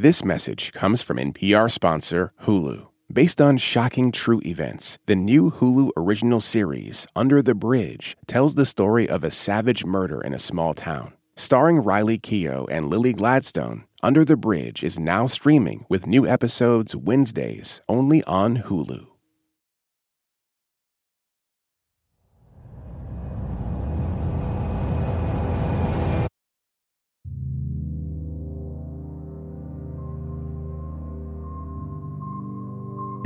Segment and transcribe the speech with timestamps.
[0.00, 2.86] This message comes from NPR sponsor Hulu.
[3.12, 8.64] Based on shocking true events, the new Hulu original series, Under the Bridge, tells the
[8.64, 11.14] story of a savage murder in a small town.
[11.34, 16.94] Starring Riley Keough and Lily Gladstone, Under the Bridge is now streaming with new episodes
[16.94, 19.08] Wednesdays only on Hulu.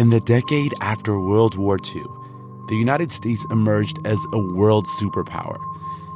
[0.02, 2.05] In the decade after World War II,
[2.66, 5.56] the United States emerged as a world superpower.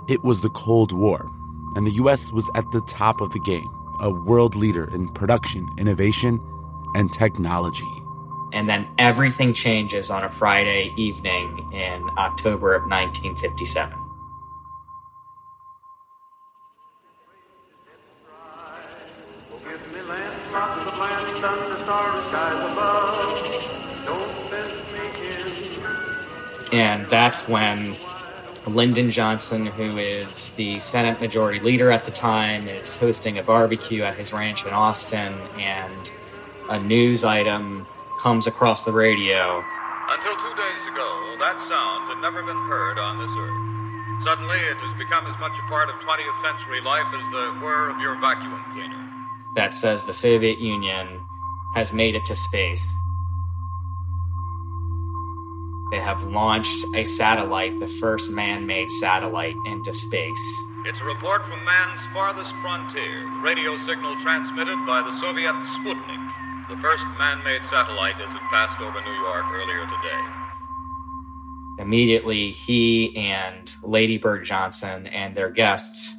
[0.08, 1.30] It was the Cold War,
[1.76, 2.32] and the U.S.
[2.32, 6.40] was at the top of the game, a world leader in production, innovation,
[6.96, 7.84] and technology.
[8.52, 13.96] And then everything changes on a Friday evening in October of 1957.
[26.72, 27.94] And that's when
[28.66, 34.02] Lyndon Johnson, who is the Senate Majority Leader at the time, is hosting a barbecue
[34.02, 36.12] at his ranch in Austin, and
[36.68, 37.86] a news item
[38.18, 39.62] comes across the radio.
[40.08, 44.24] Until two days ago, that sound had never been heard on this earth.
[44.24, 47.90] Suddenly, it has become as much a part of 20th century life as the whir
[47.90, 49.02] of your vacuum cleaner.
[49.54, 51.24] That says the Soviet Union
[51.74, 52.90] has made it to space.
[55.88, 60.62] They have launched a satellite, the first man made satellite, into space.
[60.84, 66.68] It's a report from man's farthest frontier, the radio signal transmitted by the Soviet Sputnik,
[66.68, 70.22] the first man made satellite as it passed over New York earlier today.
[71.78, 76.16] Immediately, he and Lady Bird Johnson and their guests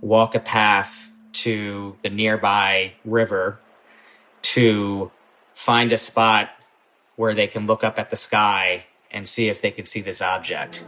[0.00, 3.60] walk a path to the nearby river
[4.42, 5.12] to
[5.54, 6.50] find a spot
[7.14, 10.20] where they can look up at the sky and see if they could see this
[10.20, 10.84] object.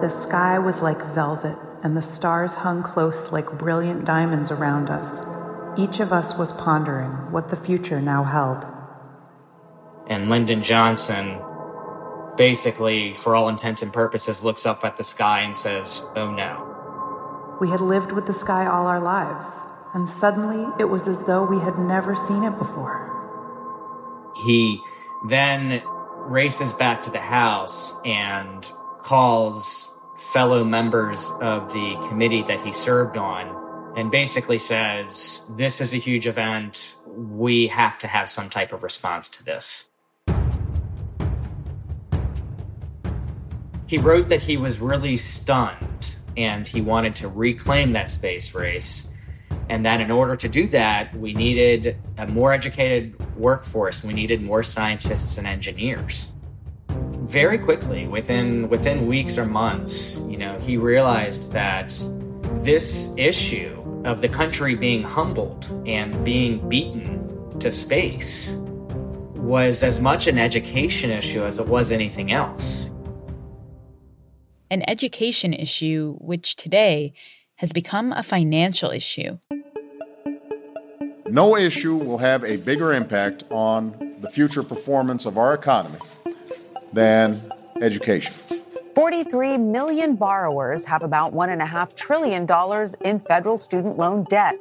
[0.00, 5.20] The sky was like velvet, and the stars hung close like brilliant diamonds around us.
[5.76, 8.64] Each of us was pondering what the future now held.
[10.06, 11.40] And Lyndon Johnson,
[12.36, 17.56] basically, for all intents and purposes, looks up at the sky and says, Oh no.
[17.60, 19.60] We had lived with the sky all our lives,
[19.98, 23.10] and suddenly it was as though we had never seen it before.
[24.44, 24.80] He
[25.26, 25.82] then
[26.18, 28.70] races back to the house and
[29.02, 35.92] calls fellow members of the committee that he served on and basically says, This is
[35.92, 36.94] a huge event.
[37.04, 39.88] We have to have some type of response to this.
[43.88, 49.07] He wrote that he was really stunned and he wanted to reclaim that space race.
[49.68, 54.02] And that in order to do that, we needed a more educated workforce.
[54.02, 56.34] We needed more scientists and engineers.
[56.88, 61.92] Very quickly within within weeks or months you know he realized that
[62.62, 68.56] this issue of the country being humbled and being beaten to space
[69.34, 72.90] was as much an education issue as it was anything else.
[74.70, 77.12] An education issue which today
[77.56, 79.38] has become a financial issue
[81.30, 85.98] no issue will have a bigger impact on the future performance of our economy
[86.92, 87.40] than
[87.80, 88.34] education.
[88.94, 92.46] 43 million borrowers have about $1.5 trillion
[93.04, 94.60] in federal student loan debt.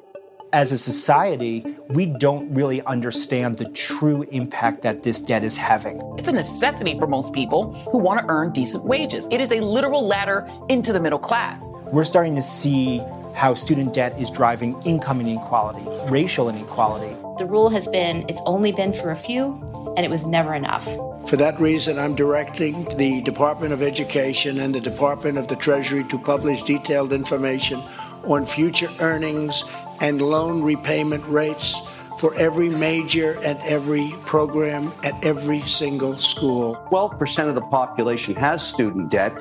[0.53, 5.99] As a society, we don't really understand the true impact that this debt is having.
[6.17, 9.27] It's a necessity for most people who want to earn decent wages.
[9.29, 11.59] It is a literal ladder into the middle class.
[11.91, 13.01] We're starting to see
[13.37, 17.15] how student debt is driving income inequality, racial inequality.
[17.37, 19.61] The rule has been it's only been for a few,
[19.95, 20.85] and it was never enough.
[21.29, 26.03] For that reason, I'm directing the Department of Education and the Department of the Treasury
[26.05, 27.79] to publish detailed information
[28.23, 29.63] on future earnings
[30.01, 31.79] and loan repayment rates
[32.17, 36.75] for every major and every program at every single school.
[36.89, 39.31] 12% of the population has student debt.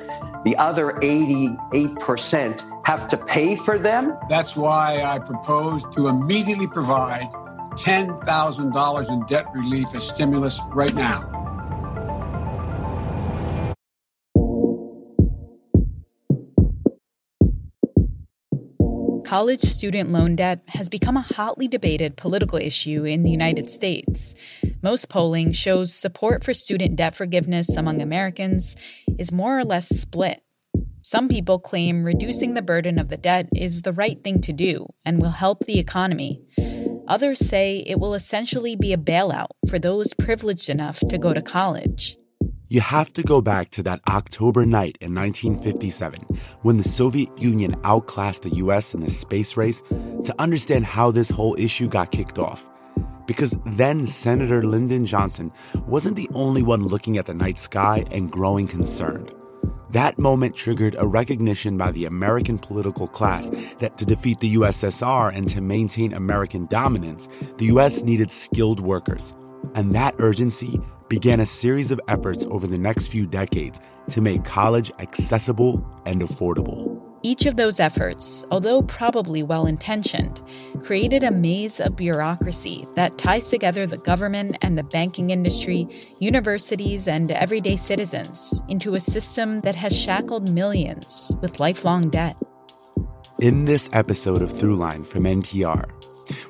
[0.45, 4.17] The other 88% have to pay for them.
[4.29, 7.27] That's why I propose to immediately provide
[7.71, 11.33] $10,000 in debt relief as stimulus right now.
[19.25, 24.33] College student loan debt has become a hotly debated political issue in the United States.
[24.81, 28.77] Most polling shows support for student debt forgiveness among Americans
[29.19, 30.41] is more or less split
[31.07, 34.87] Some people claim reducing the burden of the debt is the right thing to do
[35.05, 36.41] and will help the economy.
[37.07, 41.41] Others say it will essentially be a bailout for those privileged enough to go to
[41.41, 42.17] college.
[42.67, 46.19] You have to go back to that October night in 1957
[46.63, 49.81] when the Soviet Union outclassed the US in the space race
[50.25, 52.69] to understand how this whole issue got kicked off.
[53.25, 55.53] Because then Senator Lyndon Johnson
[55.85, 59.31] wasn't the only one looking at the night sky and growing concerned.
[59.91, 63.49] That moment triggered a recognition by the American political class
[63.79, 69.33] that to defeat the USSR and to maintain American dominance, the US needed skilled workers.
[69.75, 70.79] And that urgency
[71.09, 73.79] began a series of efforts over the next few decades
[74.09, 77.06] to make college accessible and affordable.
[77.27, 80.41] Each of those efforts, although probably well intentioned,
[80.79, 85.89] created a maze of bureaucracy that ties together the government and the banking industry,
[86.19, 92.37] universities, and everyday citizens into a system that has shackled millions with lifelong debt.
[93.41, 95.91] In this episode of Throughline from NPR,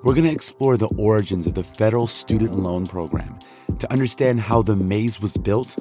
[0.03, 3.39] we're going to explore the origins of the federal student loan program
[3.79, 5.75] to understand how the maze was built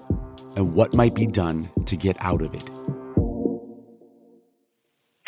[0.56, 2.70] and what might be done to get out of it.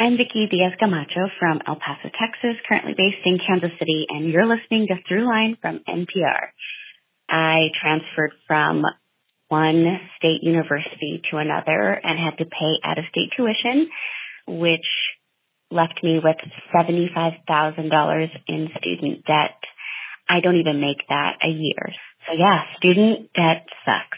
[0.00, 4.47] I'm Vicki Diaz Camacho from El Paso, Texas, currently based in Kansas City, and you're
[4.47, 6.55] listening to Throughline from NPR.
[7.29, 8.85] I transferred from
[9.49, 13.91] one state university to another and had to pay out of state tuition,
[14.47, 14.87] which
[15.73, 16.37] left me with
[16.73, 19.59] $75,000 in student debt.
[20.29, 21.93] I don't even make that a year.
[22.29, 24.18] So yeah, student debt sucks.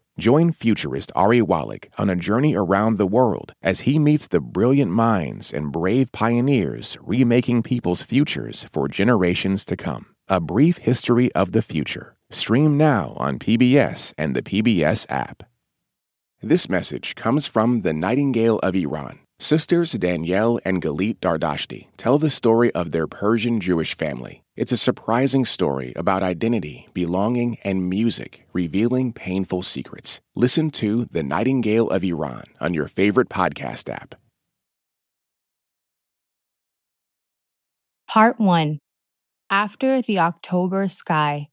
[0.19, 4.91] Join futurist Ari Wallach on a journey around the world as he meets the brilliant
[4.91, 10.07] minds and brave pioneers remaking people's futures for generations to come.
[10.27, 12.17] A Brief History of the Future.
[12.29, 15.43] Stream now on PBS and the PBS app.
[16.41, 19.20] This message comes from the Nightingale of Iran.
[19.41, 24.43] Sisters Danielle and Galit Dardashti tell the story of their Persian Jewish family.
[24.55, 30.21] It's a surprising story about identity, belonging, and music, revealing painful secrets.
[30.35, 34.13] Listen to The Nightingale of Iran on your favorite podcast app.
[38.07, 38.77] Part 1
[39.49, 41.50] After the October Sky.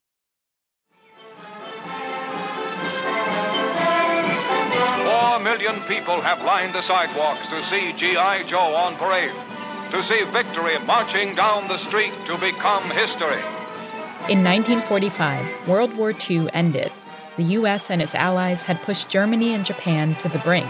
[5.43, 8.43] Million people have lined the sidewalks to see G.I.
[8.43, 9.33] Joe on parade,
[9.91, 13.41] to see victory marching down the street to become history.
[14.29, 16.93] In 1945, World War II ended.
[17.37, 20.69] The US and its allies had pushed Germany and Japan to the brink.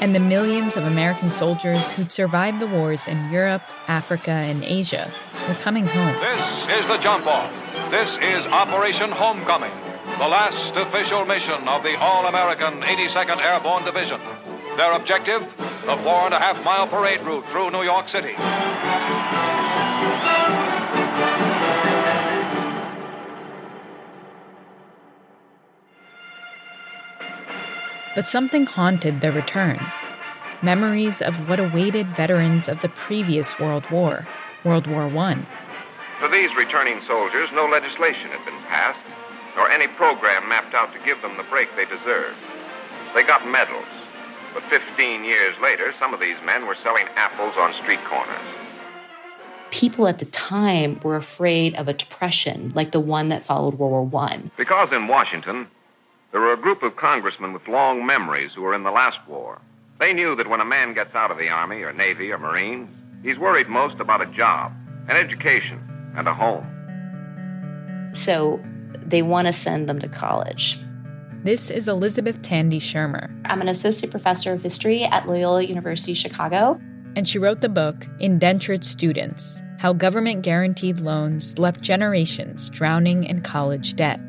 [0.00, 5.10] And the millions of American soldiers who'd survived the wars in Europe, Africa, and Asia
[5.48, 6.14] were coming home.
[6.20, 7.50] This is the jump off.
[7.90, 9.72] This is Operation Homecoming,
[10.18, 14.20] the last official mission of the All American 82nd Airborne Division.
[14.76, 15.42] Their objective
[15.86, 18.34] the four and a half mile parade route through New York City.
[28.14, 29.78] But something haunted their return
[30.62, 34.26] memories of what awaited veterans of the previous World War,
[34.64, 35.46] World War I.
[36.18, 39.04] For these returning soldiers, no legislation had been passed,
[39.56, 42.36] nor any program mapped out to give them the break they deserved.
[43.14, 43.86] They got medals,
[44.52, 48.40] but 15 years later, some of these men were selling apples on street corners.
[49.70, 54.12] People at the time were afraid of a depression like the one that followed World
[54.12, 54.42] War I.
[54.56, 55.66] Because in Washington,
[56.32, 59.60] there were a group of congressmen with long memories who were in the last war.
[60.00, 62.88] They knew that when a man gets out of the Army or Navy or Marines,
[63.22, 64.72] he's worried most about a job,
[65.08, 65.80] an education,
[66.16, 66.66] and a home.
[68.12, 68.60] So
[69.06, 70.78] they want to send them to college.
[71.42, 73.30] This is Elizabeth Tandy Shermer.
[73.44, 76.80] I'm an associate professor of history at Loyola University Chicago.
[77.16, 83.42] And she wrote the book Indentured Students How Government Guaranteed Loans Left Generations Drowning in
[83.42, 84.20] College Debt.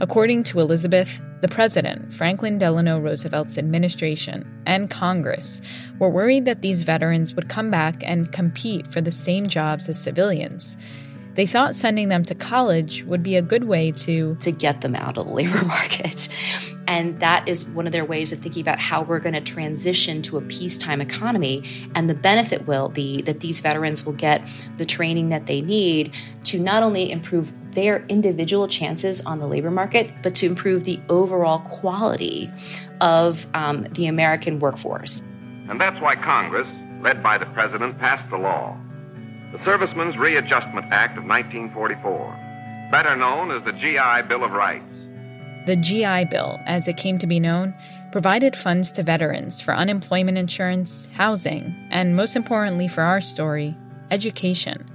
[0.00, 5.60] According to Elizabeth, the president, Franklin Delano Roosevelt's administration, and Congress
[5.98, 10.00] were worried that these veterans would come back and compete for the same jobs as
[10.00, 10.78] civilians.
[11.38, 14.96] They thought sending them to college would be a good way to to get them
[14.96, 16.28] out of the labor market.
[16.88, 20.20] And that is one of their ways of thinking about how we're going to transition
[20.22, 21.62] to a peacetime economy.
[21.94, 24.42] And the benefit will be that these veterans will get
[24.78, 26.12] the training that they need
[26.46, 30.98] to not only improve their individual chances on the labor market, but to improve the
[31.08, 32.50] overall quality
[33.00, 35.22] of um, the American workforce.
[35.68, 36.66] And that's why Congress,
[37.00, 38.76] led by the President, passed the law.
[39.50, 44.84] The Servicemen's Readjustment Act of 1944, better known as the GI Bill of Rights.
[45.64, 47.74] The GI Bill, as it came to be known,
[48.12, 53.74] provided funds to veterans for unemployment insurance, housing, and most importantly for our story,
[54.10, 54.86] education.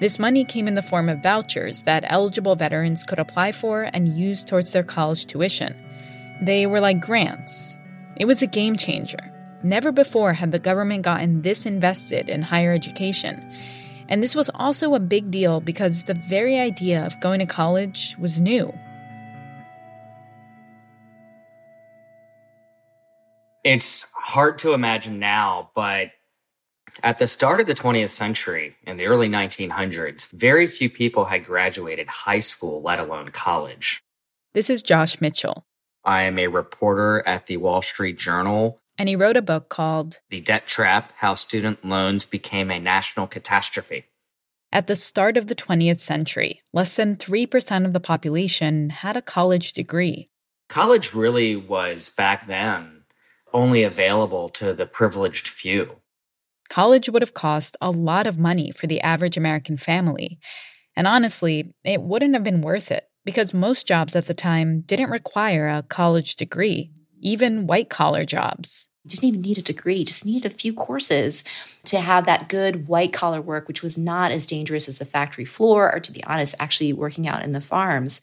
[0.00, 4.08] This money came in the form of vouchers that eligible veterans could apply for and
[4.08, 5.76] use towards their college tuition.
[6.40, 7.76] They were like grants.
[8.16, 9.18] It was a game changer.
[9.62, 13.52] Never before had the government gotten this invested in higher education.
[14.12, 18.14] And this was also a big deal because the very idea of going to college
[18.18, 18.70] was new.
[23.64, 26.10] It's hard to imagine now, but
[27.02, 31.46] at the start of the 20th century, in the early 1900s, very few people had
[31.46, 34.02] graduated high school, let alone college.
[34.52, 35.64] This is Josh Mitchell.
[36.04, 38.81] I am a reporter at the Wall Street Journal.
[38.98, 43.26] And he wrote a book called The Debt Trap How Student Loans Became a National
[43.26, 44.06] Catastrophe.
[44.72, 49.22] At the start of the 20th century, less than 3% of the population had a
[49.22, 50.30] college degree.
[50.68, 53.02] College really was back then
[53.52, 55.96] only available to the privileged few.
[56.68, 60.38] College would have cost a lot of money for the average American family.
[60.96, 65.10] And honestly, it wouldn't have been worth it because most jobs at the time didn't
[65.10, 66.90] require a college degree,
[67.22, 68.88] even white collar jobs.
[69.06, 71.42] Didn't even need a degree, just needed a few courses
[71.86, 75.44] to have that good white collar work, which was not as dangerous as the factory
[75.44, 78.22] floor, or to be honest, actually working out in the farms.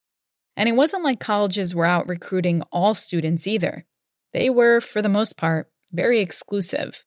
[0.55, 3.85] And it wasn't like colleges were out recruiting all students either.
[4.31, 7.03] They were, for the most part, very exclusive.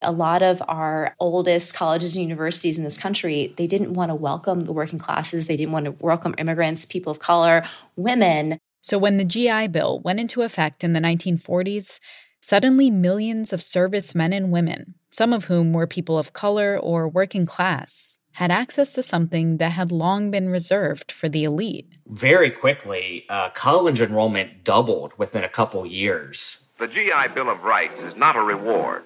[0.00, 4.14] A lot of our oldest colleges and universities in this country, they didn't want to
[4.14, 5.48] welcome the working classes.
[5.48, 7.64] They didn't want to welcome immigrants, people of color,
[7.96, 8.58] women.
[8.88, 12.00] So when the GI Bill went into effect in the 1940s,
[12.40, 17.44] suddenly millions of servicemen and women, some of whom were people of color or working
[17.44, 21.86] class, had access to something that had long been reserved for the elite.
[22.06, 26.70] Very quickly, uh, college enrollment doubled within a couple years.
[26.78, 29.02] The GI Bill of Rights is not a reward,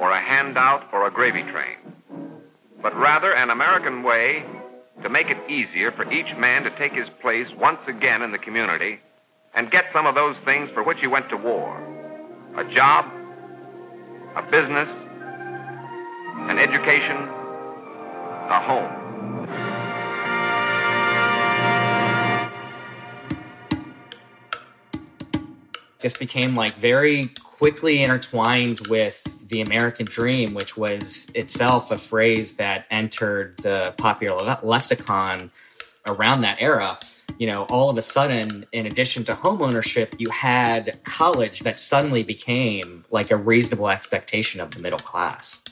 [0.00, 1.76] or a handout, or a gravy train,
[2.82, 4.44] but rather an American way
[5.02, 8.38] to make it easier for each man to take his place once again in the
[8.38, 9.00] community
[9.54, 11.80] and get some of those things for which he went to war
[12.56, 13.06] a job,
[14.36, 14.88] a business,
[16.48, 17.16] an education,
[18.48, 19.04] a home.
[26.00, 32.54] This became like very quickly intertwined with the American dream, which was itself a phrase
[32.54, 35.52] that entered the popular lexicon
[36.08, 36.98] around that era.
[37.38, 41.78] You know, all of a sudden, in addition to home ownership, you had college that
[41.78, 45.62] suddenly became like a reasonable expectation of the middle class.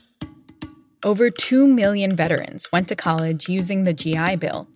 [1.04, 4.68] Over 2 million veterans went to college using the GI Bill.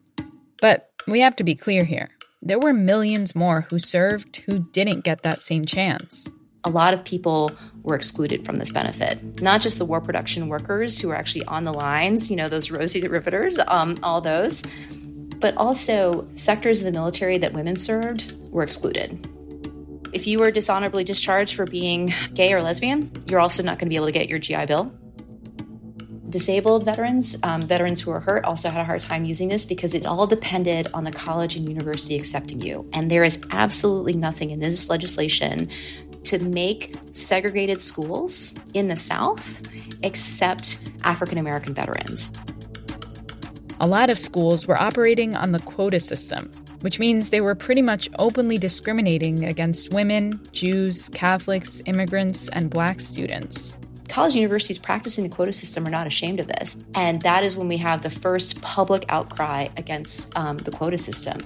[0.60, 2.08] But we have to be clear here
[2.42, 6.30] there were millions more who served who didn't get that same chance.
[6.66, 7.52] A lot of people
[7.84, 9.40] were excluded from this benefit.
[9.40, 12.72] Not just the war production workers who were actually on the lines, you know, those
[12.72, 14.64] Rosie riveters, um, all those,
[15.38, 19.28] but also sectors of the military that women served were excluded.
[20.12, 23.90] If you were dishonorably discharged for being gay or lesbian, you're also not going to
[23.90, 24.92] be able to get your GI Bill
[26.30, 29.94] disabled veterans, um, veterans who were hurt, also had a hard time using this because
[29.94, 32.88] it all depended on the college and university accepting you.
[32.92, 35.70] And there is absolutely nothing in this legislation
[36.26, 39.62] to make segregated schools in the South
[40.04, 42.32] accept African American veterans.
[43.80, 47.82] A lot of schools were operating on the quota system, which means they were pretty
[47.82, 53.76] much openly discriminating against women, Jews, Catholics, immigrants, and black students
[54.16, 56.78] college universities practicing the quota system are not ashamed of this.
[56.94, 61.38] And that is when we have the first public outcry against um, the quota system.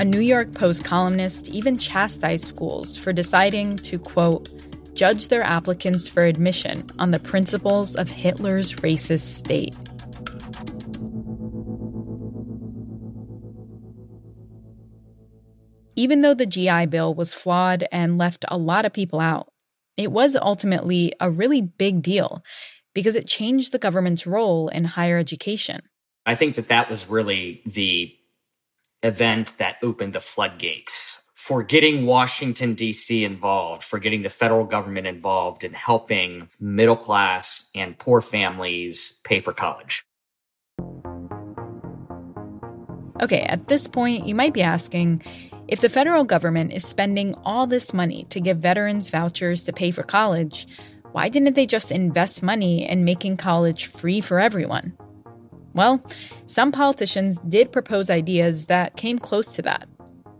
[0.00, 4.48] A New York Post columnist even chastised schools for deciding to, quote,
[4.94, 9.74] judge their applicants for admission on the principles of Hitler's racist state.
[15.96, 19.52] Even though the GI Bill was flawed and left a lot of people out,
[19.96, 22.44] it was ultimately a really big deal
[22.94, 25.80] because it changed the government's role in higher education.
[26.24, 28.14] I think that that was really the
[29.02, 33.24] event that opened the floodgates for getting Washington, D.C.
[33.24, 39.40] involved, for getting the federal government involved in helping middle class and poor families pay
[39.40, 40.04] for college.
[43.22, 45.22] Okay, at this point, you might be asking
[45.68, 49.90] if the federal government is spending all this money to give veterans vouchers to pay
[49.90, 50.66] for college,
[51.12, 54.96] why didn't they just invest money in making college free for everyone?
[55.74, 56.00] Well,
[56.46, 59.88] some politicians did propose ideas that came close to that,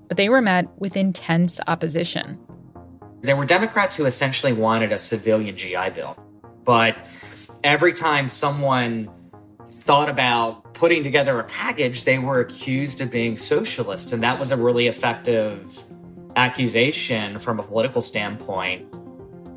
[0.08, 2.38] but they were met with intense opposition.
[3.22, 6.16] There were Democrats who essentially wanted a civilian GI Bill,
[6.64, 6.96] but
[7.64, 9.10] every time someone
[9.68, 14.12] thought about putting together a package, they were accused of being socialist.
[14.12, 15.82] And that was a really effective
[16.36, 18.86] accusation from a political standpoint.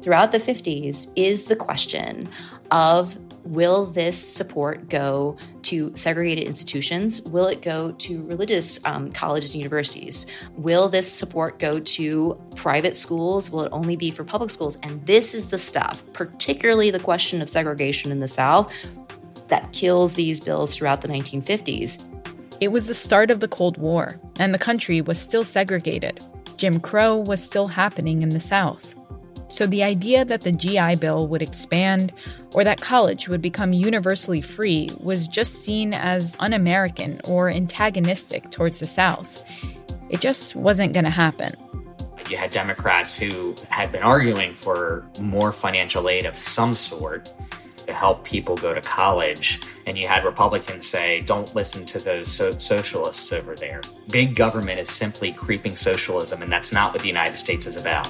[0.02, 2.28] Throughout the 50s is the question
[2.72, 7.22] of will this support go to segregated institutions?
[7.24, 10.28] Will it go to religious um, colleges and universities?
[10.58, 13.50] Will this support go to private schools?
[13.50, 14.78] Will it only be for public schools?
[14.84, 18.74] And this is the stuff, particularly the question of segregation in the South,
[19.48, 22.02] that kills these bills throughout the 1950s.
[22.60, 26.24] It was the start of the Cold War, and the country was still segregated.
[26.58, 28.96] Jim Crow was still happening in the South.
[29.52, 32.14] So the idea that the GI Bill would expand
[32.54, 38.50] or that college would become universally free was just seen as un American or antagonistic
[38.50, 39.44] towards the South.
[40.10, 41.54] It just wasn't going to happen.
[42.30, 47.30] You had Democrats who had been arguing for more financial aid of some sort
[47.88, 49.60] to help people go to college.
[49.86, 53.82] And you had Republicans say, don't listen to those so- socialists over there.
[54.10, 58.10] Big government is simply creeping socialism, and that's not what the United States is about.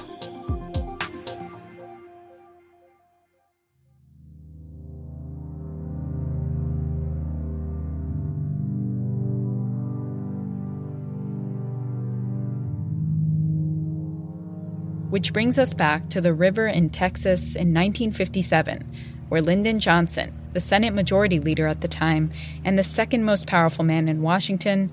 [15.12, 18.82] Which brings us back to the river in Texas in 1957
[19.28, 22.30] where Lyndon Johnson, the Senate Majority Leader at the time
[22.64, 24.90] and the second most powerful man in Washington,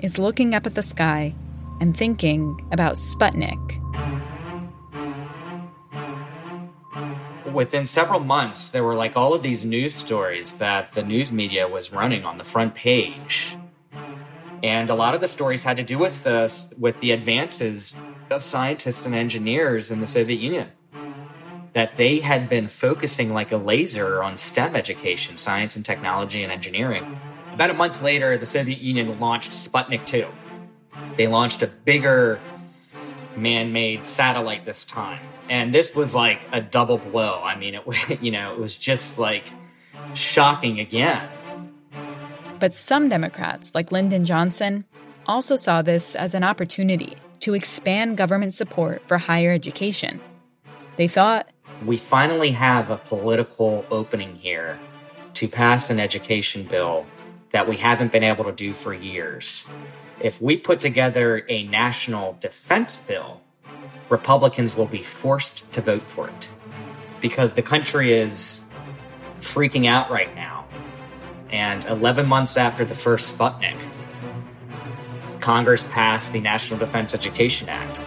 [0.00, 1.32] is looking up at the sky
[1.80, 3.56] and thinking about Sputnik.
[7.52, 11.68] Within several months, there were like all of these news stories that the news media
[11.68, 13.56] was running on the front page.
[14.64, 17.94] And a lot of the stories had to do with this, with the advances
[18.32, 20.68] of scientists and engineers in the Soviet Union
[21.72, 26.52] that they had been focusing like a laser on STEM education, science and technology and
[26.52, 27.18] engineering.
[27.52, 30.26] About a month later, the Soviet Union launched Sputnik 2.
[31.16, 32.40] They launched a bigger
[33.36, 35.20] man made satellite this time.
[35.48, 37.42] And this was like a double blow.
[37.42, 39.50] I mean, it was, you know, it was just like
[40.14, 41.28] shocking again.
[42.58, 44.84] But some Democrats, like Lyndon Johnson,
[45.26, 50.20] also saw this as an opportunity to expand government support for higher education.
[50.96, 51.50] They thought
[51.84, 54.78] we finally have a political opening here
[55.34, 57.06] to pass an education bill
[57.52, 59.66] that we haven't been able to do for years.
[60.20, 63.40] If we put together a national defense bill,
[64.10, 66.48] Republicans will be forced to vote for it
[67.20, 68.64] because the country is
[69.38, 70.66] freaking out right now.
[71.50, 73.82] And 11 months after the first Sputnik,
[75.40, 78.00] Congress passed the National Defense Education Act,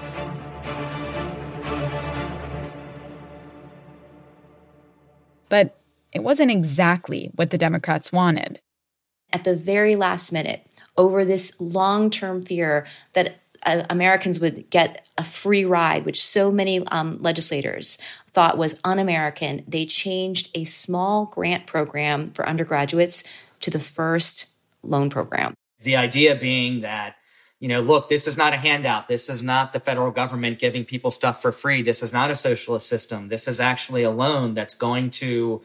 [5.54, 5.80] But
[6.12, 8.60] it wasn't exactly what the Democrats wanted.
[9.32, 10.66] At the very last minute,
[10.98, 16.52] over this long term fear that uh, Americans would get a free ride, which so
[16.52, 18.00] many um, legislators
[18.32, 23.24] thought was un American, they changed a small grant program for undergraduates
[23.60, 25.54] to the first loan program.
[25.84, 27.18] The idea being that
[27.64, 29.08] you know, look, this is not a handout.
[29.08, 31.82] This is not the federal government giving people stuff for free.
[31.82, 33.30] This is not a socialist system.
[33.30, 35.62] This is actually a loan that's going to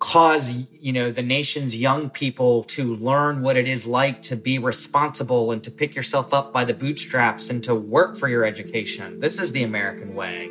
[0.00, 4.58] cause, you know, the nation's young people to learn what it is like to be
[4.58, 9.18] responsible and to pick yourself up by the bootstraps and to work for your education.
[9.18, 10.50] This is the American way.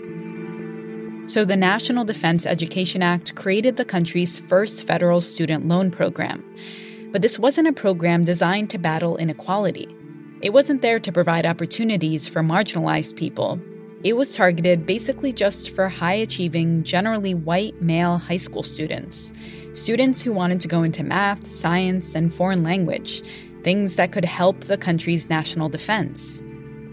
[1.28, 6.44] So, the National Defense Education Act created the country's first federal student loan program.
[7.12, 9.96] But this wasn't a program designed to battle inequality.
[10.40, 13.60] It wasn't there to provide opportunities for marginalized people.
[14.04, 19.34] It was targeted basically just for high achieving, generally white male high school students.
[19.74, 23.24] Students who wanted to go into math, science, and foreign language,
[23.64, 26.40] things that could help the country's national defense.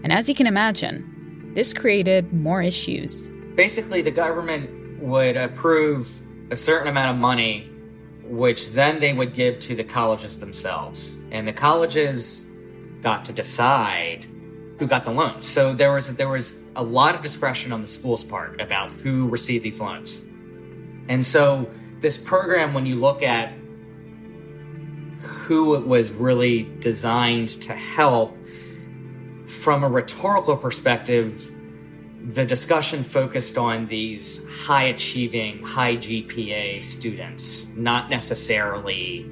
[0.03, 3.29] And as you can imagine, this created more issues.
[3.53, 6.11] Basically, the government would approve
[6.49, 7.69] a certain amount of money
[8.23, 11.15] which then they would give to the colleges themselves.
[11.29, 12.44] And the colleges
[13.05, 14.25] got to decide
[14.79, 15.47] who got the loans.
[15.47, 19.29] So there was there was a lot of discretion on the school's part about who
[19.29, 20.25] received these loans.
[21.07, 21.69] And so
[22.01, 23.53] this program, when you look at
[25.19, 28.35] who it was really designed to help,
[29.45, 31.51] from a rhetorical perspective,
[32.23, 39.29] the discussion focused on these high achieving, high GPA students, not necessarily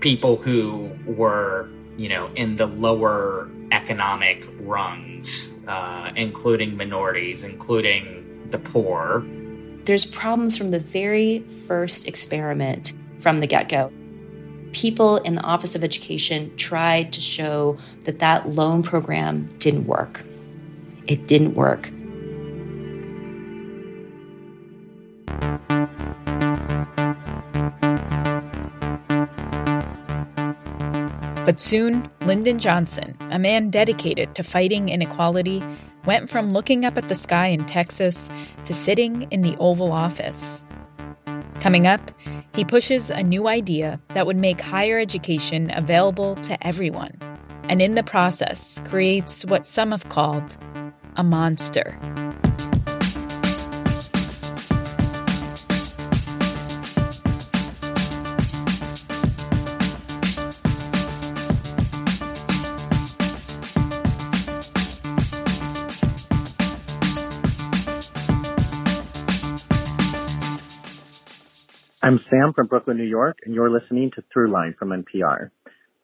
[0.00, 8.58] people who were, you know, in the lower economic rungs, uh, including minorities, including the
[8.58, 9.24] poor.
[9.84, 13.92] There's problems from the very first experiment from the get go.
[14.72, 20.22] People in the Office of Education tried to show that that loan program didn't work.
[21.06, 21.90] It didn't work.
[31.46, 35.62] But soon, Lyndon Johnson, a man dedicated to fighting inequality,
[36.04, 38.28] went from looking up at the sky in Texas
[38.64, 40.64] to sitting in the Oval Office.
[41.60, 42.00] Coming up,
[42.52, 47.12] he pushes a new idea that would make higher education available to everyone,
[47.68, 50.56] and in the process, creates what some have called
[51.14, 51.96] a monster.
[72.06, 75.50] I'm Sam from Brooklyn, New York, and you're listening to Throughline from NPR.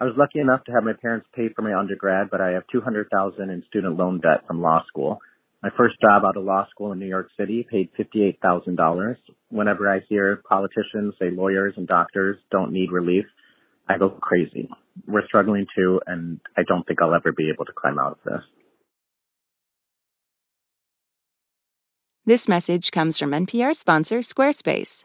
[0.01, 2.65] I was lucky enough to have my parents pay for my undergrad, but I have
[2.73, 5.21] 200,000 in student loan debt from law school.
[5.63, 9.15] My first job out of law school in New York City paid $58,000.
[9.51, 13.27] Whenever I hear politicians say lawyers and doctors don't need relief,
[13.89, 14.69] I go crazy.
[15.07, 18.19] We're struggling too, and I don't think I'll ever be able to climb out of
[18.25, 18.43] this.
[22.27, 25.05] This message comes from NPR sponsor Squarespace.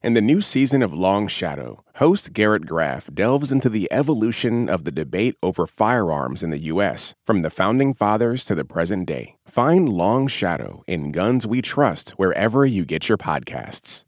[0.00, 4.84] In the new season of Long Shadow, host Garrett Graff delves into the evolution of
[4.84, 9.34] the debate over firearms in the U.S., from the founding fathers to the present day.
[9.44, 14.04] Find Long Shadow in Guns We Trust wherever you get your podcasts.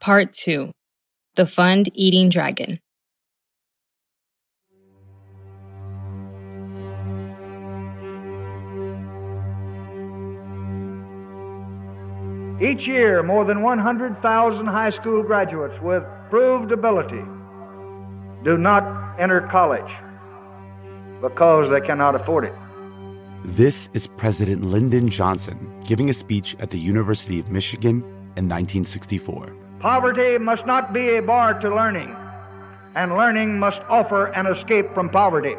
[0.00, 0.72] Part 2
[1.36, 2.80] The Fund Eating Dragon.
[12.64, 17.22] Each year, more than 100,000 high school graduates with proved ability
[18.42, 19.92] do not enter college
[21.20, 22.54] because they cannot afford it.
[23.44, 27.96] This is President Lyndon Johnson giving a speech at the University of Michigan
[28.38, 29.54] in 1964.
[29.80, 32.16] Poverty must not be a bar to learning,
[32.94, 35.54] and learning must offer an escape from poverty.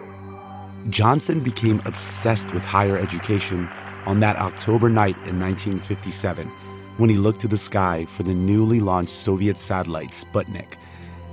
[0.89, 3.69] Johnson became obsessed with higher education
[4.07, 6.51] on that October night in 1957
[6.97, 10.75] when he looked to the sky for the newly launched Soviet satellite Sputnik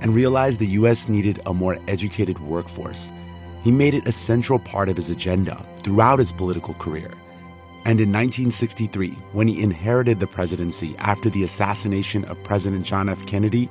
[0.01, 1.07] and realized the U.S.
[1.07, 3.11] needed a more educated workforce.
[3.63, 7.11] He made it a central part of his agenda throughout his political career.
[7.85, 13.25] And in 1963, when he inherited the presidency after the assassination of President John F.
[13.25, 13.69] Kennedy,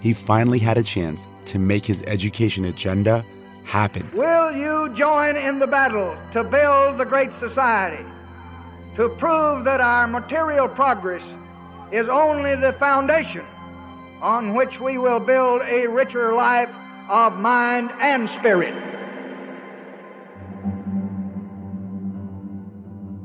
[0.00, 3.24] he finally had a chance to make his education agenda
[3.64, 4.10] happen.
[4.14, 8.04] Will you join in the battle to build the great society?
[8.96, 11.22] To prove that our material progress
[11.92, 13.44] is only the foundation
[14.22, 16.70] on which we will build a richer life
[17.08, 18.74] of mind and spirit.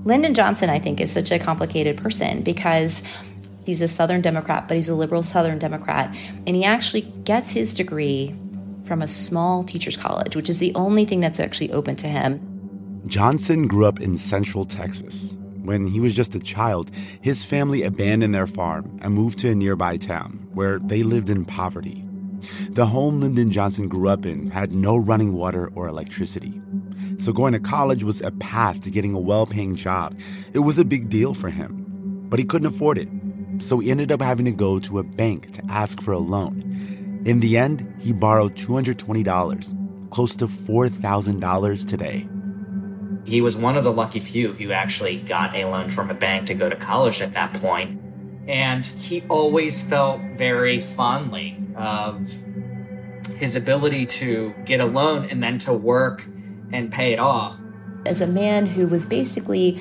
[0.03, 3.03] Lyndon Johnson, I think, is such a complicated person because
[3.65, 6.13] he's a Southern Democrat, but he's a liberal Southern Democrat.
[6.47, 8.35] And he actually gets his degree
[8.83, 12.41] from a small teacher's college, which is the only thing that's actually open to him.
[13.07, 15.37] Johnson grew up in central Texas.
[15.63, 16.89] When he was just a child,
[17.21, 21.45] his family abandoned their farm and moved to a nearby town where they lived in
[21.45, 22.03] poverty.
[22.71, 26.59] The home Lyndon Johnson grew up in had no running water or electricity.
[27.19, 30.19] So going to college was a path to getting a well paying job.
[30.53, 33.09] It was a big deal for him, but he couldn't afford it.
[33.59, 37.21] so he ended up having to go to a bank to ask for a loan.
[37.25, 42.27] In the end, he borrowed $220, close to $4,000 today.
[43.23, 46.47] He was one of the lucky few who actually got a loan from a bank
[46.47, 48.01] to go to college at that point.
[48.47, 52.27] And he always felt very fondly of
[53.35, 56.27] his ability to get a loan and then to work
[56.71, 57.61] and pay it off.
[58.05, 59.79] As a man who was basically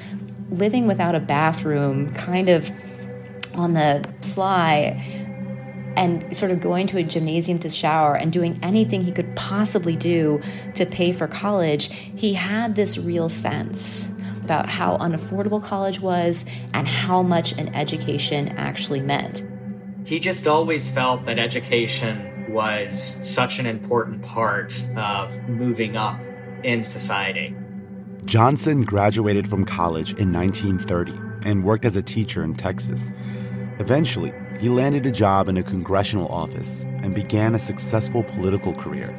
[0.50, 2.70] living without a bathroom, kind of
[3.54, 5.19] on the sly,
[6.00, 9.96] and sort of going to a gymnasium to shower and doing anything he could possibly
[9.96, 10.40] do
[10.74, 14.10] to pay for college, he had this real sense
[14.42, 19.44] about how unaffordable college was and how much an education actually meant.
[20.06, 26.18] He just always felt that education was such an important part of moving up
[26.64, 27.54] in society.
[28.24, 31.12] Johnson graduated from college in 1930
[31.46, 33.12] and worked as a teacher in Texas.
[33.80, 39.18] Eventually, he landed a job in a congressional office and began a successful political career.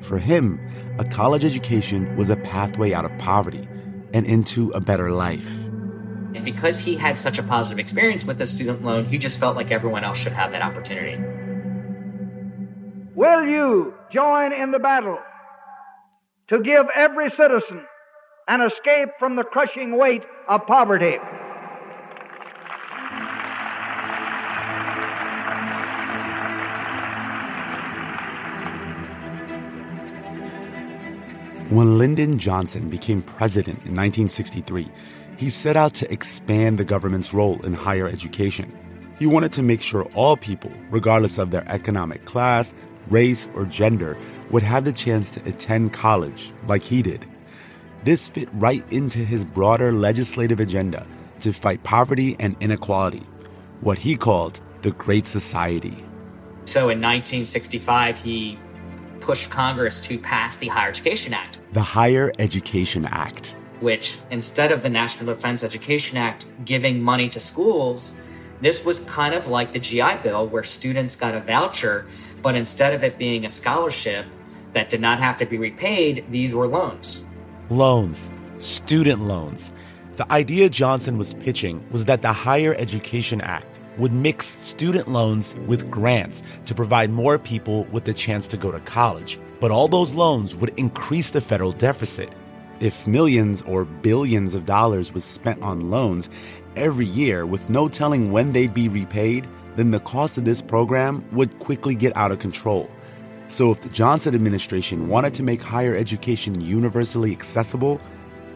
[0.00, 0.60] For him,
[0.98, 3.68] a college education was a pathway out of poverty
[4.12, 5.64] and into a better life.
[6.34, 9.54] And because he had such a positive experience with the student loan, he just felt
[9.54, 11.22] like everyone else should have that opportunity.
[13.14, 15.20] Will you join in the battle
[16.48, 17.86] to give every citizen
[18.48, 21.16] an escape from the crushing weight of poverty?
[31.74, 34.88] When Lyndon Johnson became president in 1963,
[35.36, 38.72] he set out to expand the government's role in higher education.
[39.18, 42.72] He wanted to make sure all people, regardless of their economic class,
[43.10, 44.16] race, or gender,
[44.52, 47.26] would have the chance to attend college like he did.
[48.04, 51.04] This fit right into his broader legislative agenda
[51.40, 53.24] to fight poverty and inequality,
[53.80, 56.04] what he called the Great Society.
[56.66, 58.60] So in 1965, he
[59.24, 61.58] pushed Congress to pass the Higher Education Act.
[61.72, 63.56] The Higher Education Act.
[63.80, 68.20] Which, instead of the National Defense Education Act giving money to schools,
[68.60, 72.06] this was kind of like the GI Bill where students got a voucher,
[72.42, 74.26] but instead of it being a scholarship
[74.74, 77.24] that did not have to be repaid, these were loans.
[77.70, 79.72] Loans, student loans.
[80.12, 85.54] The idea Johnson was pitching was that the Higher Education Act would mix student loans
[85.66, 89.38] with grants to provide more people with the chance to go to college.
[89.60, 92.32] But all those loans would increase the federal deficit.
[92.80, 96.28] If millions or billions of dollars was spent on loans
[96.76, 101.24] every year with no telling when they'd be repaid, then the cost of this program
[101.32, 102.90] would quickly get out of control.
[103.46, 108.00] So, if the Johnson administration wanted to make higher education universally accessible,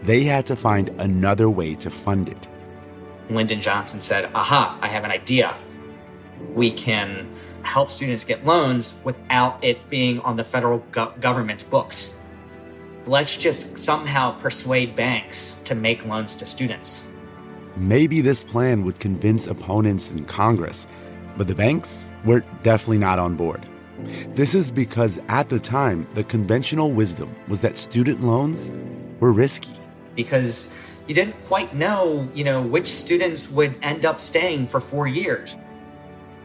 [0.03, 2.49] they had to find another way to fund it.
[3.31, 5.55] Lyndon Johnson said, Aha, I have an idea.
[6.55, 7.29] We can
[7.63, 12.17] help students get loans without it being on the federal go- government's books.
[13.07, 17.07] Let's just somehow persuade banks to make loans to students.
[17.77, 20.87] Maybe this plan would convince opponents in Congress,
[21.37, 23.67] but the banks were definitely not on board.
[24.35, 28.71] This is because at the time, the conventional wisdom was that student loans
[29.21, 29.75] were risky.
[30.15, 30.73] Because
[31.09, 35.57] you didn't quite know, you know, which students would end up staying for four years.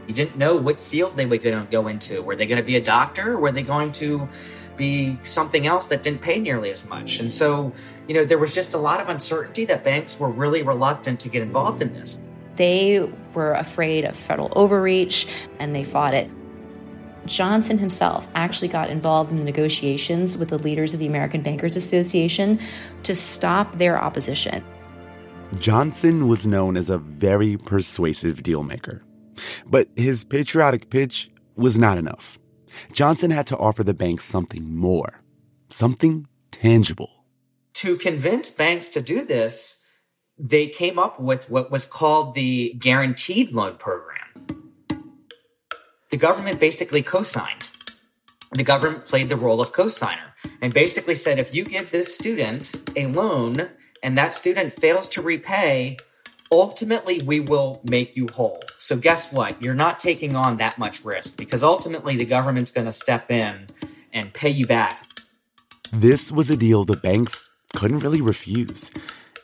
[0.08, 2.22] You didn't know what field they were going to go into.
[2.22, 3.38] Were they going to be a doctor?
[3.38, 4.28] Were they going to
[4.76, 7.20] be something else that didn't pay nearly as much?
[7.20, 7.74] And so,
[8.08, 11.30] you know, there was just a lot of uncertainty that banks were really reluctant to
[11.30, 12.20] get involved in this.
[12.56, 15.28] They were afraid of federal overreach
[15.60, 16.30] and they fought it.
[17.26, 21.76] Johnson himself actually got involved in the negotiations with the leaders of the American Bankers
[21.76, 22.60] Association
[23.04, 24.64] to stop their opposition.
[25.60, 29.02] Johnson was known as a very persuasive dealmaker.
[29.66, 32.40] But his patriotic pitch was not enough.
[32.92, 35.22] Johnson had to offer the banks something more,
[35.70, 37.26] something tangible.
[37.76, 39.82] To convince banks to do this,
[40.38, 44.63] they came up with what was called the Guaranteed Loan Program
[46.14, 47.72] the government basically co-signed.
[48.52, 52.72] The government played the role of co-signer and basically said if you give this student
[52.96, 53.70] a loan
[54.04, 55.98] and that student fails to repay,
[56.52, 58.62] ultimately we will make you whole.
[58.78, 59.60] So guess what?
[59.60, 63.66] You're not taking on that much risk because ultimately the government's going to step in
[64.14, 65.08] and pay you back.
[65.92, 68.92] This was a deal the banks couldn't really refuse.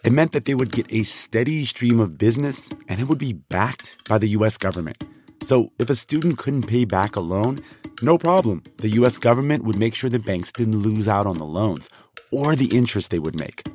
[0.04, 3.34] It meant that they would get a steady stream of business and it would be
[3.34, 5.04] backed by the US government.
[5.42, 7.60] So if a student couldn't pay back a loan,
[8.02, 8.64] no problem.
[8.78, 11.90] The US government would make sure the banks didn't lose out on the loans
[12.32, 13.68] or the interest they would make.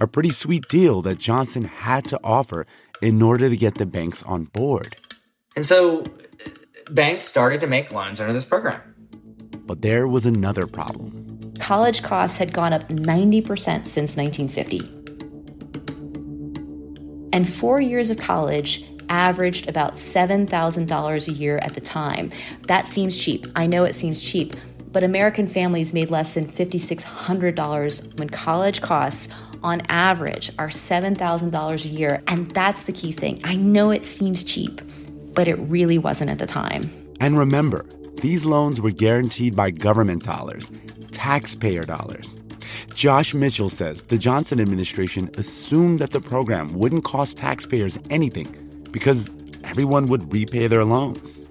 [0.00, 2.66] A pretty sweet deal that Johnson had to offer
[3.00, 4.96] in order to get the banks on board.
[5.56, 6.02] And so
[6.90, 8.80] banks started to make loans under this program.
[9.64, 11.52] But there was another problem.
[11.58, 14.80] College costs had gone up 90% since 1950.
[17.32, 22.30] And four years of college averaged about $7,000 a year at the time.
[22.66, 23.46] That seems cheap.
[23.54, 24.54] I know it seems cheap,
[24.90, 31.88] but American families made less than $5,600 when college costs on average are $7,000 a
[31.88, 32.22] year.
[32.26, 33.38] And that's the key thing.
[33.44, 34.80] I know it seems cheap,
[35.34, 36.90] but it really wasn't at the time.
[37.20, 37.84] And remember,
[38.22, 40.70] these loans were guaranteed by government dollars,
[41.12, 42.38] taxpayer dollars.
[42.94, 49.30] Josh Mitchell says the Johnson administration assumed that the program wouldn't cost taxpayers anything because
[49.64, 51.46] everyone would repay their loans.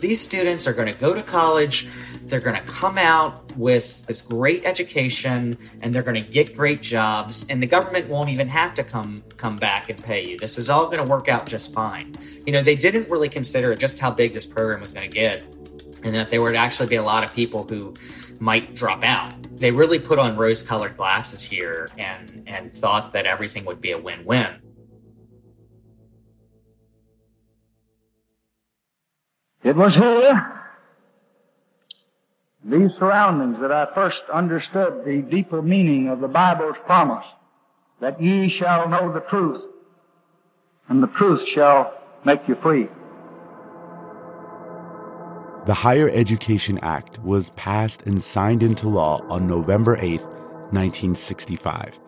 [0.00, 1.88] These students are going to go to college
[2.26, 6.80] they're going to come out with this great education and they're going to get great
[6.80, 10.38] jobs and the government won't even have to come come back and pay you.
[10.38, 12.14] This is all going to work out just fine.
[12.46, 15.42] You know, they didn't really consider just how big this program was going to get
[16.02, 17.94] and that there would actually be a lot of people who
[18.40, 19.34] might drop out.
[19.56, 23.98] They really put on rose-colored glasses here and and thought that everything would be a
[23.98, 24.63] win-win.
[29.64, 30.54] It was here
[32.64, 37.26] these surroundings that I first understood the deeper meaning of the Bible's promise
[38.00, 39.62] that ye shall know the truth,
[40.88, 41.92] and the truth shall
[42.24, 42.88] make you free.
[45.66, 50.20] The Higher Education Act was passed and signed into law on November 8,
[50.72, 52.00] 1965.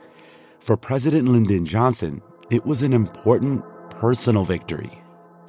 [0.60, 5.02] For President Lyndon Johnson, it was an important personal victory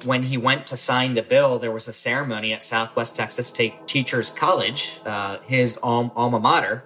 [0.04, 3.86] when he went to sign the bill, there was a ceremony at Southwest Texas State
[3.86, 6.84] Teachers College, uh, his alma mater,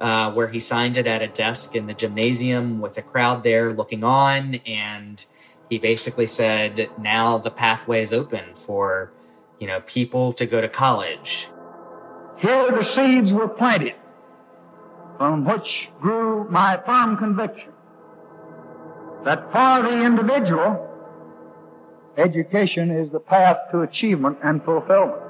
[0.00, 3.72] uh, where he signed it at a desk in the gymnasium with a crowd there
[3.72, 4.56] looking on.
[4.66, 5.24] And
[5.70, 9.12] he basically said, now the pathway is open for,
[9.58, 11.48] you know, people to go to college.
[12.38, 13.94] Here the seeds were planted
[15.16, 17.72] from which grew my firm conviction
[19.24, 20.91] that for the individual,
[22.16, 25.22] Education is the path to achievement and fulfillment.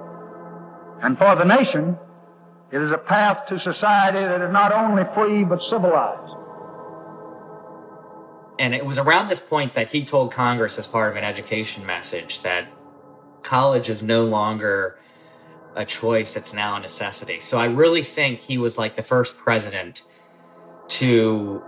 [1.03, 1.97] And for the nation,
[2.73, 6.35] it is a path to society that is not only free but civilized.
[8.59, 11.87] And it was around this point that he told Congress, as part of an education
[11.87, 12.69] message, that
[13.43, 14.99] college is no longer
[15.75, 17.41] a choice, it's now a necessity.
[17.41, 20.03] So I really think he was like the first president
[20.89, 21.63] to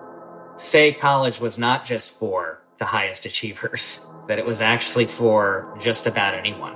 [0.57, 6.07] say college was not just for the highest achievers that it was actually for just
[6.07, 6.75] about anyone.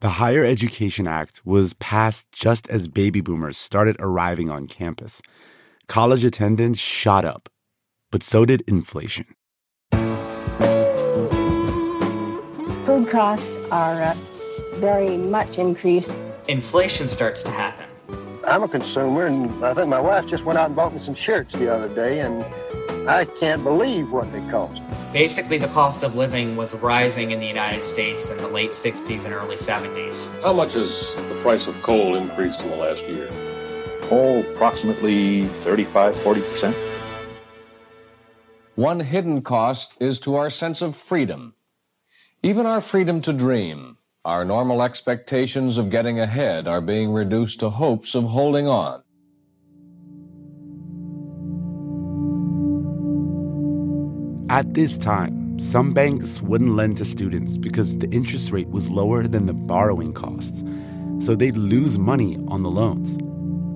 [0.00, 5.20] The Higher Education Act was passed just as baby boomers started arriving on campus.
[5.88, 7.50] College attendance shot up,
[8.10, 9.26] but so did inflation.
[12.86, 14.16] Food costs are uh,
[14.76, 16.12] very much increased.
[16.48, 17.89] Inflation starts to happen.
[18.46, 21.14] I'm a consumer, and I think my wife just went out and bought me some
[21.14, 22.44] shirts the other day, and
[23.08, 24.82] I can't believe what they cost.
[25.12, 29.24] Basically, the cost of living was rising in the United States in the late 60s
[29.24, 30.42] and early 70s.
[30.42, 33.28] How much has the price of coal increased in the last year?
[34.10, 36.74] Oh, approximately 35, 40%.
[38.74, 41.54] One hidden cost is to our sense of freedom,
[42.42, 43.98] even our freedom to dream.
[44.26, 49.02] Our normal expectations of getting ahead are being reduced to hopes of holding on.
[54.50, 59.26] At this time, some banks wouldn't lend to students because the interest rate was lower
[59.26, 60.62] than the borrowing costs,
[61.24, 63.16] so they'd lose money on the loans.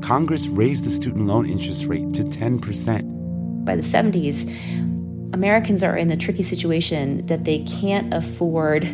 [0.04, 3.64] Congress raised the student loan interest rate to 10%.
[3.64, 4.44] By the 70s,
[5.32, 8.84] Americans are in the tricky situation that they can't afford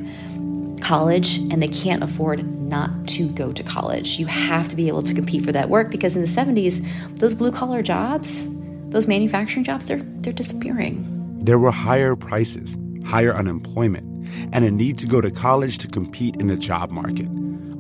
[0.80, 4.18] college and they can't afford not to go to college.
[4.18, 7.34] You have to be able to compete for that work because in the 70s, those
[7.34, 8.48] blue collar jobs,
[8.90, 11.06] those manufacturing jobs, they're, they're disappearing.
[11.42, 16.36] There were higher prices, higher unemployment, and a need to go to college to compete
[16.36, 17.28] in the job market.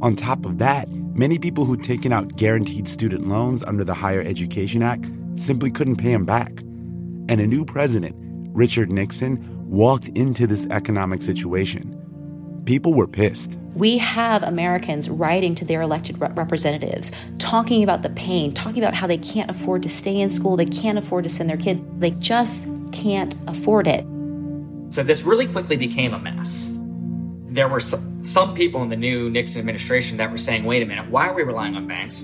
[0.02, 4.22] On top of that, many people who'd taken out guaranteed student loans under the Higher
[4.22, 6.60] Education Act simply couldn't pay them back.
[7.28, 8.16] And a new president,
[8.52, 11.96] Richard Nixon, walked into this economic situation
[12.70, 13.58] people were pissed.
[13.74, 19.08] We have Americans writing to their elected representatives, talking about the pain, talking about how
[19.08, 22.12] they can't afford to stay in school, they can't afford to send their kid, they
[22.12, 24.06] just can't afford it.
[24.88, 26.70] So this really quickly became a mess.
[27.48, 31.10] there were some people in the new Nixon administration that were saying, wait a minute,
[31.10, 32.22] why are we relying on banks?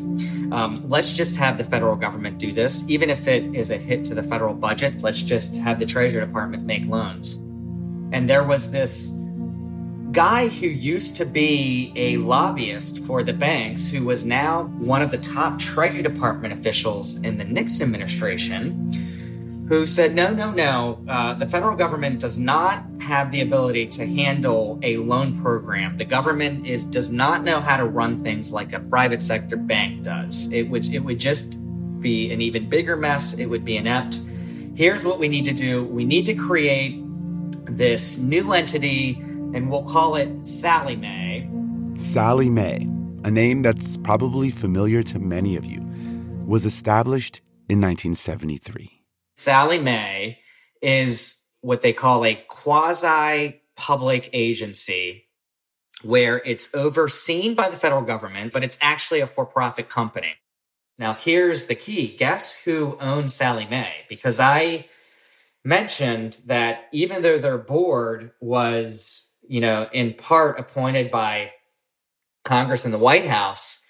[0.53, 2.89] Um, let's just have the federal government do this.
[2.89, 6.25] Even if it is a hit to the federal budget, let's just have the Treasury
[6.25, 7.39] Department make loans.
[8.13, 9.11] And there was this
[10.17, 15.11] guy who used to be a lobbyist for the banks, who was now one of
[15.11, 18.91] the top Treasury Department officials in the Nixon administration
[19.69, 24.07] who said, no, no, no, uh, the federal government does not have the ability to
[24.07, 25.99] handle a loan program.
[25.99, 30.03] The government is does not know how to run things like a private sector bank
[30.03, 30.51] does.
[30.51, 31.59] It would it would just
[32.01, 33.35] be an even bigger mess.
[33.35, 34.21] It would be inept.
[34.77, 35.85] Here's what we need to do.
[35.85, 37.03] We need to create
[37.67, 39.23] this new entity,
[39.55, 41.49] and we'll call it Sallie Mae.
[41.97, 42.89] Sallie Mae,
[43.25, 45.81] a name that's probably familiar to many of you,
[46.47, 49.03] was established in 1973.
[49.35, 50.39] Sallie Mae
[50.83, 55.25] is what they call a quasi public agency
[56.03, 60.35] where it's overseen by the federal government, but it's actually a for profit company.
[60.99, 64.05] Now, here's the key guess who owns Sallie Mae?
[64.09, 64.87] Because I
[65.65, 71.53] mentioned that even though their board was, you know, in part appointed by
[72.45, 73.85] Congress and the White House,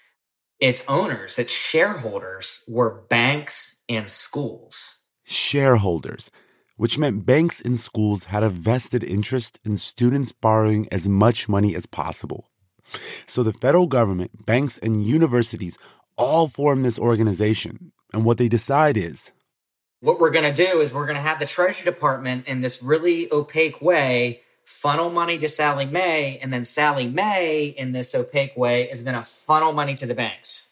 [0.59, 4.97] its owners, its shareholders were banks and schools
[5.27, 6.31] shareholders,
[6.77, 11.75] which meant banks and schools had a vested interest in students borrowing as much money
[11.75, 12.49] as possible.
[13.25, 15.77] So the federal government, banks, and universities
[16.15, 17.91] all form this organization.
[18.13, 19.31] And what they decide is
[19.99, 22.81] what we're going to do is we're going to have the Treasury Department in this
[22.81, 28.55] really opaque way funnel money to Sallie Mae, and then Sallie Mae, in this opaque
[28.57, 30.71] way, is going to funnel money to the banks.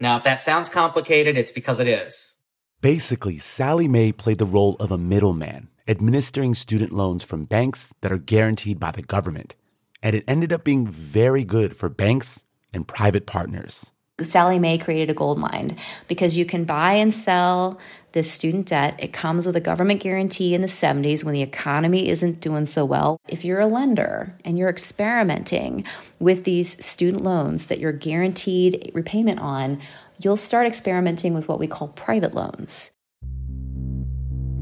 [0.00, 2.36] Now, if that sounds complicated, it's because it is.
[2.80, 8.10] Basically, Sallie Mae played the role of a middleman, administering student loans from banks that
[8.10, 9.54] are guaranteed by the government.
[10.02, 13.92] And it ended up being very good for banks and private partners.
[14.26, 15.76] Sallie Mae created a gold mine
[16.08, 17.80] because you can buy and sell
[18.12, 18.94] this student debt.
[18.98, 22.84] It comes with a government guarantee in the 70s when the economy isn't doing so
[22.84, 23.18] well.
[23.28, 25.84] If you're a lender and you're experimenting
[26.18, 29.80] with these student loans that you're guaranteed repayment on,
[30.18, 32.92] you'll start experimenting with what we call private loans.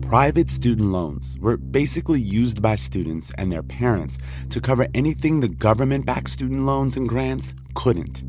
[0.02, 5.46] Private student loans were basically used by students and their parents to cover anything the
[5.48, 8.22] government backed student loans and grants couldn't.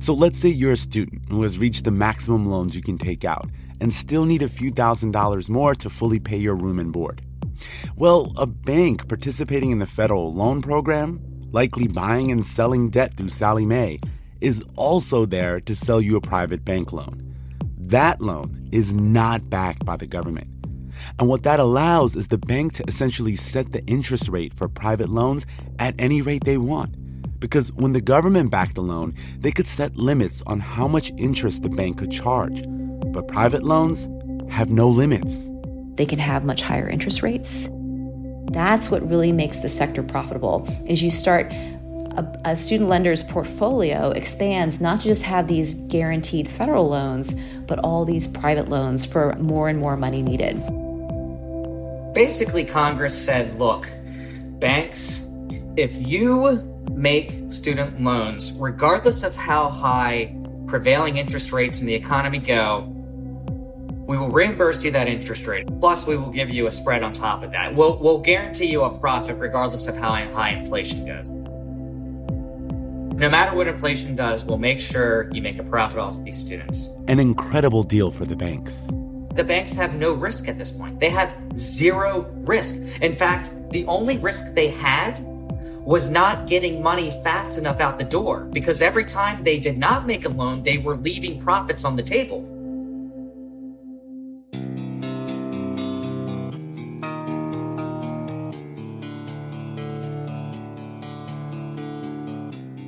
[0.00, 3.24] So let's say you're a student who has reached the maximum loans you can take
[3.24, 3.48] out
[3.80, 7.22] and still need a few thousand dollars more to fully pay your room and board.
[7.96, 11.20] Well, a bank participating in the federal loan program,
[11.50, 14.00] likely buying and selling debt through Sallie Mae,
[14.40, 17.34] is also there to sell you a private bank loan.
[17.78, 20.48] That loan is not backed by the government.
[21.18, 25.08] And what that allows is the bank to essentially set the interest rate for private
[25.08, 25.46] loans
[25.78, 26.94] at any rate they want.
[27.42, 31.64] Because when the government backed a loan, they could set limits on how much interest
[31.64, 32.62] the bank could charge.
[33.12, 34.08] But private loans
[34.48, 35.50] have no limits.
[35.96, 37.68] They can have much higher interest rates.
[38.52, 40.68] That's what really makes the sector profitable.
[40.86, 46.46] Is you start a, a student lender's portfolio expands not to just have these guaranteed
[46.46, 47.34] federal loans,
[47.66, 50.62] but all these private loans for more and more money needed.
[52.14, 53.88] Basically, Congress said, look,
[54.60, 55.26] banks,
[55.76, 60.36] if you make student loans, regardless of how high
[60.66, 62.88] prevailing interest rates in the economy go,
[64.06, 65.66] we will reimburse you that interest rate.
[65.80, 67.74] Plus, we will give you a spread on top of that.
[67.74, 71.32] We'll, we'll guarantee you a profit regardless of how high inflation goes
[73.22, 76.90] no matter what inflation does, we'll make sure you make a profit off these students.
[77.06, 78.88] An incredible deal for the banks.
[79.34, 80.98] The banks have no risk at this point.
[80.98, 82.76] They have zero risk.
[83.00, 85.20] In fact, the only risk they had
[85.84, 90.06] was not getting money fast enough out the door because every time they did not
[90.06, 92.48] make a loan, they were leaving profits on the table.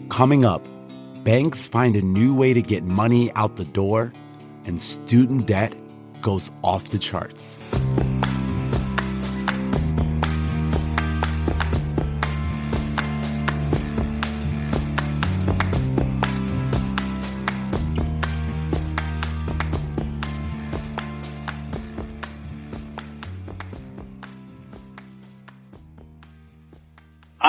[0.08, 0.64] Coming up,
[1.24, 4.12] banks find a new way to get money out the door,
[4.64, 5.74] and student debt
[6.20, 7.66] goes off the charts.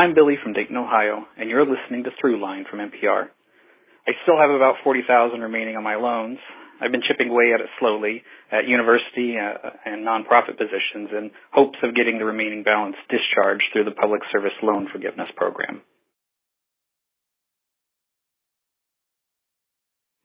[0.05, 3.25] I'm Billy from Dayton, Ohio, and you're listening to Throughline from NPR.
[4.07, 6.37] I still have about 40,000 remaining on my loans,
[6.79, 11.79] I've been chipping away at it slowly at university uh, and nonprofit positions in hopes
[11.81, 15.81] of getting the remaining balance discharged through the Public Service Loan Forgiveness Program.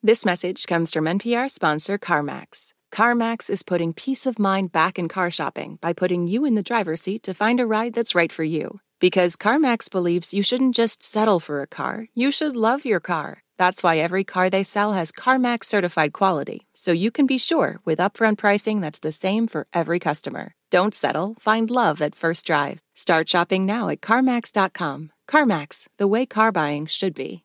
[0.02, 2.74] This message comes from NPR sponsor CarMax.
[2.92, 6.62] CarMax is putting peace of mind back in car shopping by putting you in the
[6.62, 8.80] driver's seat to find a ride that's right for you.
[9.00, 13.42] Because CarMax believes you shouldn't just settle for a car, you should love your car.
[13.56, 17.80] That's why every car they sell has CarMax certified quality, so you can be sure
[17.86, 20.52] with upfront pricing that's the same for every customer.
[20.70, 22.80] Don't settle, find love at first drive.
[22.94, 25.12] Start shopping now at CarMax.com.
[25.26, 27.44] CarMax, the way car buying should be.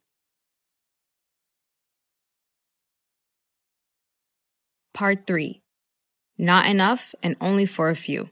[4.93, 5.61] Part 3
[6.37, 8.29] Not Enough and Only for a Few.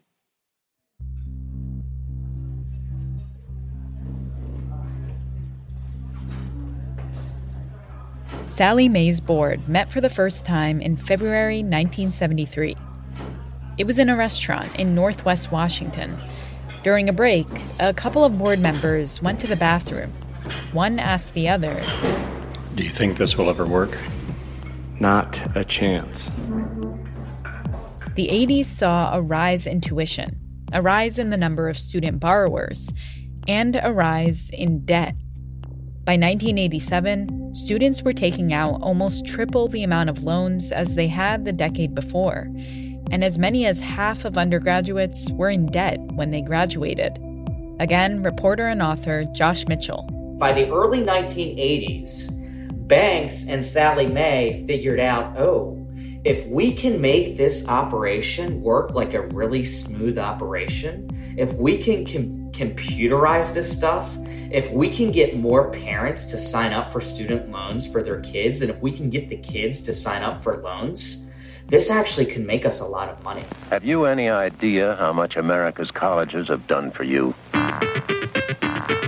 [8.46, 12.76] Sallie Mae's board met for the first time in February 1973.
[13.78, 16.16] It was in a restaurant in Northwest Washington.
[16.84, 17.48] During a break,
[17.80, 20.12] a couple of board members went to the bathroom.
[20.74, 21.82] One asked the other,
[22.76, 23.98] Do you think this will ever work?
[25.00, 26.30] Not a chance.
[28.16, 30.40] The 80s saw a rise in tuition,
[30.72, 32.92] a rise in the number of student borrowers,
[33.48, 35.16] and a rise in debt.
[36.06, 41.46] By 1987, students were taking out almost triple the amount of loans as they had
[41.46, 42.50] the decade before,
[43.12, 47.18] and as many as half of undergraduates were in debt when they graduated.
[47.80, 50.04] Again, reporter and author Josh Mitchell.
[50.40, 55.80] By the early 1980s, Banks and Sallie Mae figured out oh,
[56.24, 62.06] if we can make this operation work like a really smooth operation, if we can
[62.54, 64.18] computerize this stuff,
[64.52, 68.62] if we can get more parents to sign up for student loans for their kids,
[68.62, 71.30] and if we can get the kids to sign up for loans,
[71.68, 73.44] this actually can make us a lot of money.
[73.70, 77.34] Have you any idea how much America's colleges have done for you?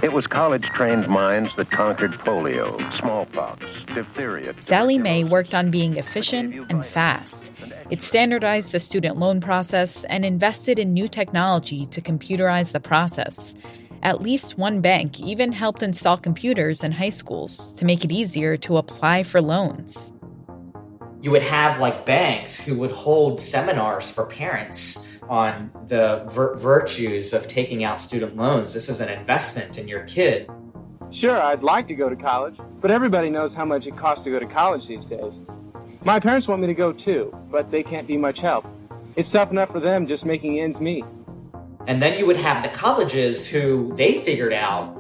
[0.03, 4.53] It was college trained minds that conquered polio, smallpox, diphtheria.
[4.60, 7.51] Sallie Mae worked on being efficient and fast.
[7.89, 13.56] It standardized the student loan process and invested in new technology to computerize the process.
[14.03, 18.58] At least one bank even helped install computers in high schools to make it easier
[18.58, 20.12] to apply for loans.
[21.26, 27.34] You would have like banks who would hold seminars for parents on the vir- virtues
[27.34, 28.76] of taking out student loans.
[28.76, 30.47] This is an investment in your kid.
[31.09, 34.30] Sure, I'd like to go to college, but everybody knows how much it costs to
[34.30, 35.39] go to college these days.
[36.03, 38.67] My parents want me to go too, but they can't be much help.
[39.15, 41.05] It's tough enough for them just making ends meet.
[41.88, 44.95] And then you would have the colleges who they figured out,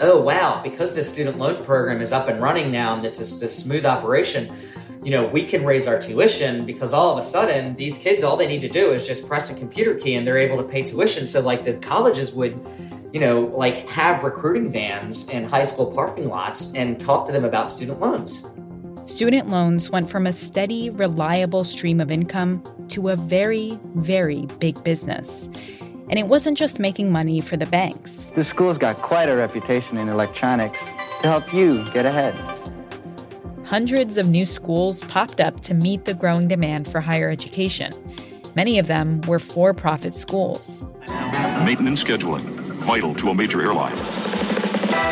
[0.00, 3.58] oh wow, because the student loan program is up and running now and it's this
[3.58, 4.50] smooth operation,
[5.02, 8.36] you know, we can raise our tuition because all of a sudden these kids, all
[8.36, 10.82] they need to do is just press a computer key and they're able to pay
[10.82, 11.26] tuition.
[11.26, 12.64] So, like, the colleges would,
[13.12, 17.44] you know, like have recruiting vans in high school parking lots and talk to them
[17.44, 18.46] about student loans.
[19.06, 24.82] Student loans went from a steady, reliable stream of income to a very, very big
[24.84, 25.48] business.
[26.10, 28.30] And it wasn't just making money for the banks.
[28.36, 30.78] The school's got quite a reputation in electronics
[31.22, 32.51] to help you get ahead
[33.72, 37.90] hundreds of new schools popped up to meet the growing demand for higher education.
[38.54, 40.84] Many of them were for profit schools.
[41.64, 42.44] Maintenance scheduling,
[42.84, 43.96] vital to a major airline.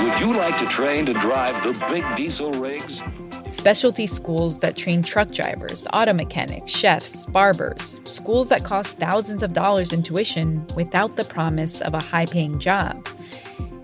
[0.04, 3.00] Would you like to train to drive the big diesel rigs?
[3.48, 9.54] Specialty schools that train truck drivers, auto mechanics, chefs, barbers, schools that cost thousands of
[9.54, 13.08] dollars in tuition without the promise of a high paying job.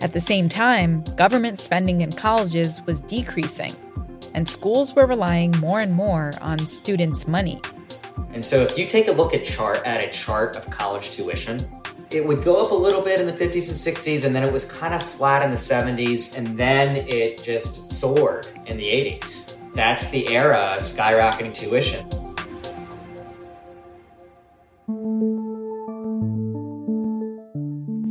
[0.03, 3.75] At the same time, government spending in colleges was decreasing
[4.37, 7.61] and schools were relying more and more on students' money.
[8.33, 11.67] And so if you take a look at chart at a chart of college tuition,
[12.11, 14.53] it would go up a little bit in the 50s and 60s and then it
[14.53, 19.57] was kind of flat in the 70s and then it just soared in the 80s.
[19.75, 22.07] That's the era of skyrocketing tuition.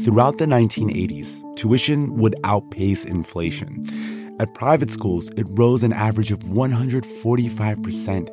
[0.03, 4.24] Throughout the 1980s, tuition would outpace inflation.
[4.37, 8.29] At private schools, it rose an average of 145%,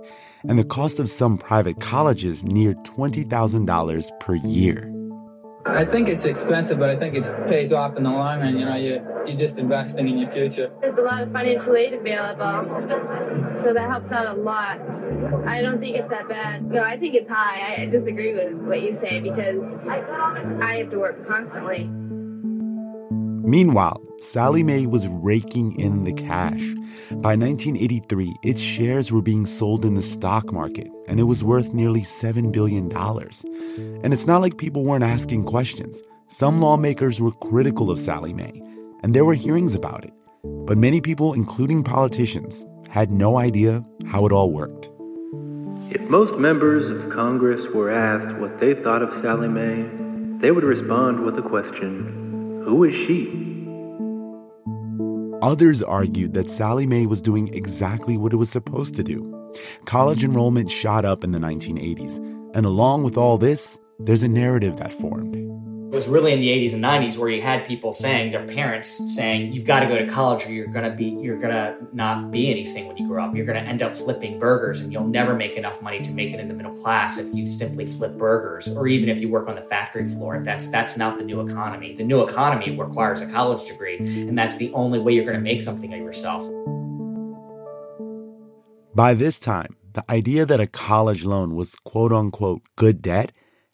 [0.48, 4.92] and the cost of some private colleges near $20,000 per year.
[5.64, 8.58] I think it's expensive, but I think it pays off in the long run.
[8.58, 10.72] You know, you, you're just investing in your future.
[10.80, 12.68] There's a lot of financial aid available,
[13.48, 14.80] so that helps out a lot.
[15.46, 16.68] I don't think it's that bad.
[16.68, 17.76] No, I think it's high.
[17.80, 21.88] I disagree with what you say because I have to work constantly.
[23.48, 26.62] Meanwhile, Sallie Mae was raking in the cash.
[27.10, 31.74] By 1983, its shares were being sold in the stock market, and it was worth
[31.74, 32.92] nearly $7 billion.
[32.96, 36.00] And it's not like people weren't asking questions.
[36.28, 38.62] Some lawmakers were critical of Sallie Mae,
[39.02, 40.12] and there were hearings about it.
[40.44, 44.88] But many people, including politicians, had no idea how it all worked.
[45.90, 49.82] If most members of Congress were asked what they thought of Sallie Mae,
[50.38, 53.51] they would respond with a question Who is she?
[55.42, 59.50] Others argued that Sallie Mae was doing exactly what it was supposed to do.
[59.86, 62.18] College enrollment shot up in the 1980s,
[62.54, 65.34] and along with all this, there's a narrative that formed.
[65.92, 68.54] It was really in the 80s and 90s where you had people saying, their mm-hmm.
[68.54, 71.52] parents saying, you've got to go to college or you're going to be, you're going
[71.52, 73.36] to not be anything when you grow up.
[73.36, 76.32] You're going to end up flipping burgers and you'll never make enough money to make
[76.32, 79.48] it in the middle class if you simply flip burgers or even if you work
[79.48, 80.40] on the factory floor.
[80.42, 81.94] That's, that's not the new economy.
[81.94, 85.42] The new economy requires a college degree and that's the only way you're going to
[85.42, 86.48] make something of yourself.
[88.94, 93.32] By this time, the idea that a college loan was quote unquote good debt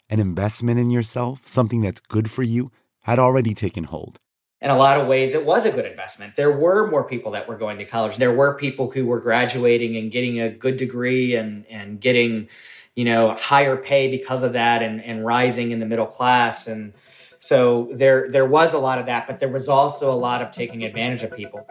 [0.09, 4.19] an investment in yourself, something that's good for you, had already taken hold.
[4.61, 6.35] In a lot of ways, it was a good investment.
[6.35, 8.17] There were more people that were going to college.
[8.17, 12.49] There were people who were graduating and getting a good degree and, and getting,
[12.93, 16.67] you know, higher pay because of that and, and rising in the middle class.
[16.67, 16.93] And
[17.37, 20.51] so there, there was a lot of that, but there was also a lot of
[20.51, 21.65] taking advantage of people.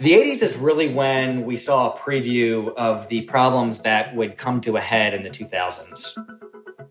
[0.00, 4.60] The 80s is really when we saw a preview of the problems that would come
[4.62, 6.16] to a head in the 2000s.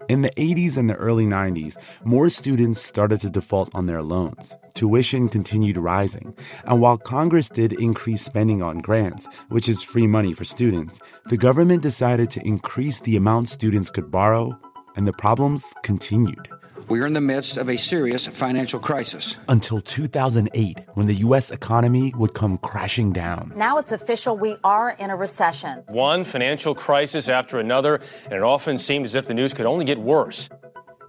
[0.08, 4.56] In the 80s and the early 90s, more students started to default on their loans.
[4.74, 6.34] Tuition continued rising.
[6.66, 11.38] And while Congress did increase spending on grants, which is free money for students, the
[11.38, 14.58] government decided to increase the amount students could borrow,
[14.96, 16.48] and the problems continued.
[16.90, 19.40] We are in the midst of a serious financial crisis.
[19.48, 21.50] Until 2008, when the U.S.
[21.52, 23.54] economy would come crashing down.
[23.56, 25.84] Now it's official, we are in a recession.
[25.88, 29.86] One financial crisis after another, and it often seemed as if the news could only
[29.86, 30.50] get worse.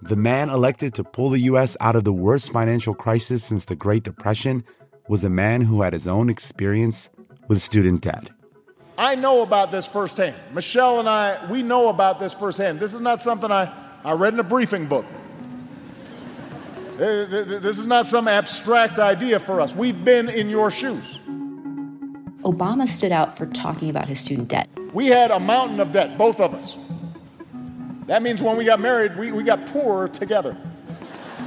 [0.01, 1.75] The man elected to pull the U.S.
[1.81, 4.63] out of the worst financial crisis since the Great Depression
[5.07, 7.09] was a man who had his own experience
[7.47, 8.29] with student debt.
[8.97, 10.39] I know about this firsthand.
[10.53, 12.79] Michelle and I, we know about this firsthand.
[12.79, 13.73] This is not something I,
[14.03, 15.05] I read in a briefing book.
[16.97, 19.75] This is not some abstract idea for us.
[19.75, 21.19] We've been in your shoes.
[22.43, 24.69] Obama stood out for talking about his student debt.
[24.93, 26.77] We had a mountain of debt, both of us.
[28.05, 30.55] That means when we got married, we, we got poorer together.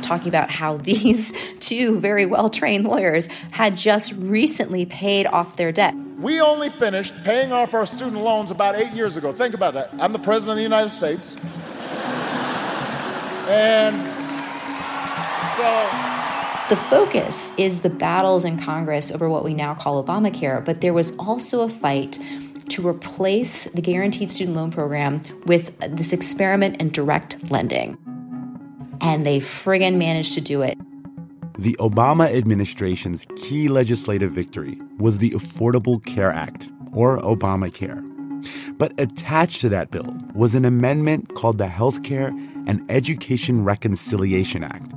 [0.02, 5.72] Talking about how these two very well trained lawyers had just recently paid off their
[5.72, 5.94] debt.
[6.18, 9.32] We only finished paying off our student loans about eight years ago.
[9.32, 9.90] Think about that.
[10.00, 11.36] I'm the President of the United States.
[13.48, 14.17] And
[15.58, 15.88] so
[16.68, 20.94] the focus is the battles in Congress over what we now call Obamacare, but there
[20.94, 22.16] was also a fight
[22.68, 27.98] to replace the guaranteed student loan program with this experiment in direct lending.
[29.00, 30.78] And they friggin' managed to do it.
[31.58, 38.04] The Obama administration's key legislative victory was the Affordable Care Act, or Obamacare.
[38.78, 42.28] But attached to that bill was an amendment called the Healthcare
[42.68, 44.92] and Education Reconciliation Act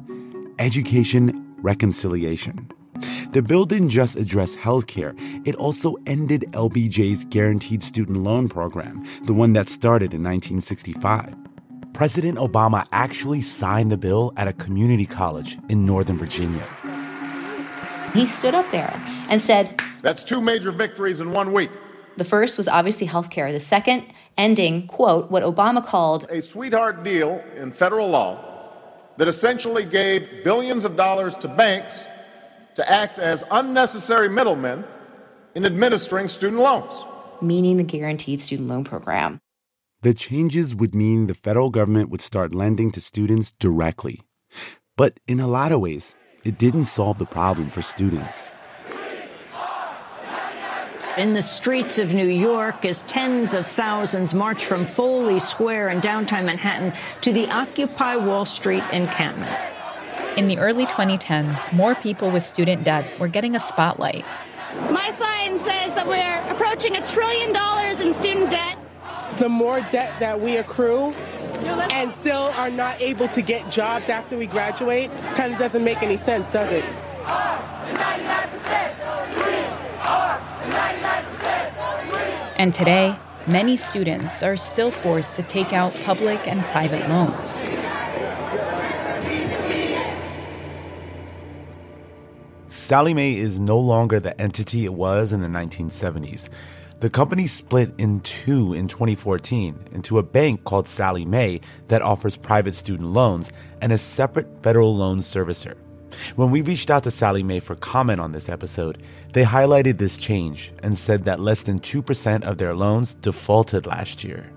[0.62, 2.70] education reconciliation.
[3.32, 5.16] The bill didn't just address healthcare,
[5.48, 11.36] it also ended LBJ's Guaranteed Student Loan Program, the one that started in 1965.
[11.94, 16.68] President Obama actually signed the bill at a community college in Northern Virginia.
[18.14, 18.94] He stood up there
[19.30, 21.72] and said, That's two major victories in one week.
[22.18, 23.52] The first was obviously healthcare.
[23.52, 24.06] The second,
[24.38, 28.51] ending, quote, what Obama called a sweetheart deal in federal law
[29.18, 32.08] that essentially gave billions of dollars to banks
[32.76, 34.84] to act as unnecessary middlemen
[35.56, 37.06] in administering student loans.
[37.42, 39.40] Meaning the Guaranteed Student Loan Program.
[40.02, 44.22] The changes would mean the federal government would start lending to students directly.
[44.98, 48.52] But in a lot of ways, it didn't solve the problem for students
[51.18, 56.00] in the streets of New York as tens of thousands march from Foley Square in
[56.00, 59.58] downtown Manhattan to the Occupy Wall Street encampment.
[60.38, 64.26] In the early 2010s, more people with student debt were getting a spotlight.
[64.90, 68.78] My sign says that we're approaching a trillion dollars in student debt.
[69.40, 71.14] The more debt that we accrue,
[71.64, 76.02] and still are not able to get jobs after we graduate kind of doesn't make
[76.02, 76.86] any sense, does it?
[82.62, 87.66] And today, many students are still forced to take out public and private loans.
[92.70, 96.50] Sallie Mae is no longer the entity it was in the 1970s.
[97.00, 102.38] The company split in two in 2014 into a bank called Sallie Mae that offers
[102.38, 103.52] private student loans
[103.82, 105.76] and a separate federal loan servicer.
[106.36, 108.98] When we reached out to Sallie Mae for comment on this episode,
[109.34, 114.24] they highlighted this change and said that less than 2% of their loans defaulted last
[114.24, 114.52] year.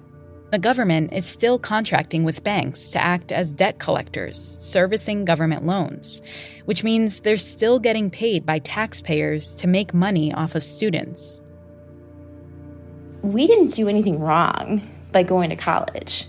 [0.51, 6.23] The government is still contracting with banks to act as debt collectors, servicing government loans,
[6.65, 11.43] which means they're still getting paid by taxpayers to make money off of students
[13.25, 16.27] we didn't do anything wrong by going to college.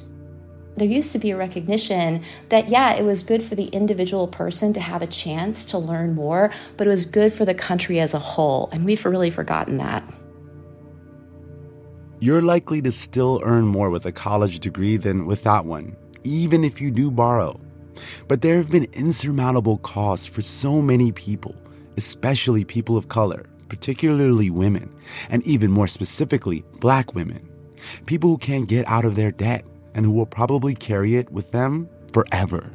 [0.78, 4.74] There used to be a recognition that, yeah, it was good for the individual person
[4.74, 8.14] to have a chance to learn more, but it was good for the country as
[8.14, 8.70] a whole.
[8.72, 10.04] And we've really forgotten that.
[12.20, 16.82] You're likely to still earn more with a college degree than without one, even if
[16.82, 17.60] you do borrow.
[18.28, 21.56] But there have been insurmountable costs for so many people,
[21.98, 24.94] especially people of color particularly women,
[25.30, 27.48] and even more specifically, black women.
[28.06, 29.66] People who can't get out of their debt
[29.96, 32.72] and who will probably carry it with them forever.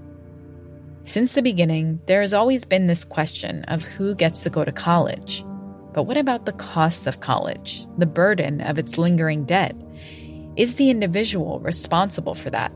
[1.05, 4.73] Since the beginning, there has always been this question of who gets to go to
[4.73, 5.45] college.
[5.93, 9.75] But what about the costs of college, the burden of its lingering debt?
[10.57, 12.73] Is the individual responsible for that?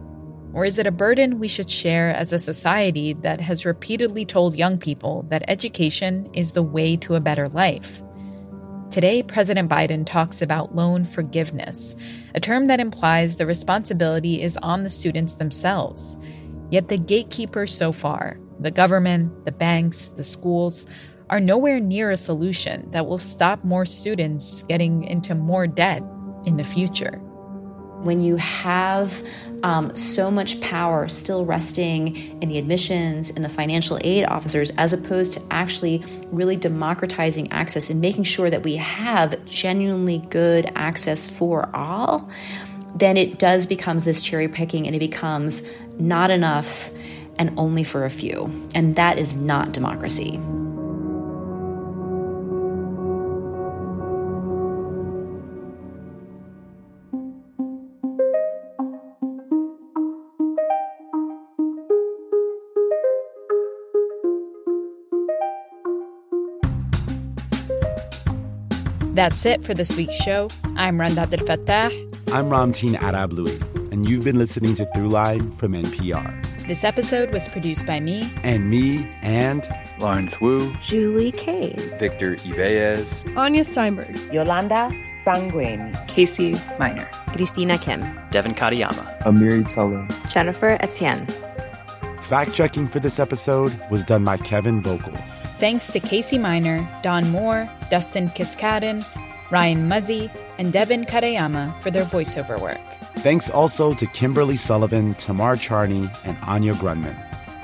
[0.52, 4.56] Or is it a burden we should share as a society that has repeatedly told
[4.56, 8.03] young people that education is the way to a better life?
[8.94, 11.96] Today, President Biden talks about loan forgiveness,
[12.36, 16.16] a term that implies the responsibility is on the students themselves.
[16.70, 20.86] Yet the gatekeepers so far, the government, the banks, the schools,
[21.28, 26.04] are nowhere near a solution that will stop more students getting into more debt
[26.44, 27.20] in the future
[28.04, 29.26] when you have
[29.62, 34.92] um, so much power still resting in the admissions and the financial aid officers, as
[34.92, 41.26] opposed to actually really democratizing access and making sure that we have genuinely good access
[41.26, 42.28] for all,
[42.94, 46.90] then it does becomes this cherry picking and it becomes not enough
[47.38, 48.44] and only for a few.
[48.74, 50.38] And that is not democracy.
[69.14, 70.48] That's it for this week's show.
[70.74, 71.88] I'm Rund Abdelfatah.
[72.32, 73.60] I'm Ramteen Arablouei,
[73.92, 76.66] and you've been listening to Throughline from NPR.
[76.66, 78.28] This episode was produced by me.
[78.42, 79.64] And me, and
[80.00, 84.90] Lawrence Wu, Julie Kay, Victor Yvellez, Anya Steinberg, Yolanda
[85.24, 88.00] Sangweni, Casey Miner, Christina Kim,
[88.32, 91.28] Devin Katayama, Amiri Tully, Jennifer Etienne.
[92.16, 95.16] Fact checking for this episode was done by Kevin Vogel.
[95.58, 99.04] Thanks to Casey Miner, Don Moore, Dustin Kiskaden,
[99.50, 102.80] Ryan Muzzy, and Devin Katayama for their voiceover work.
[103.18, 107.16] Thanks also to Kimberly Sullivan, Tamar Charney, and Anya Grundmann.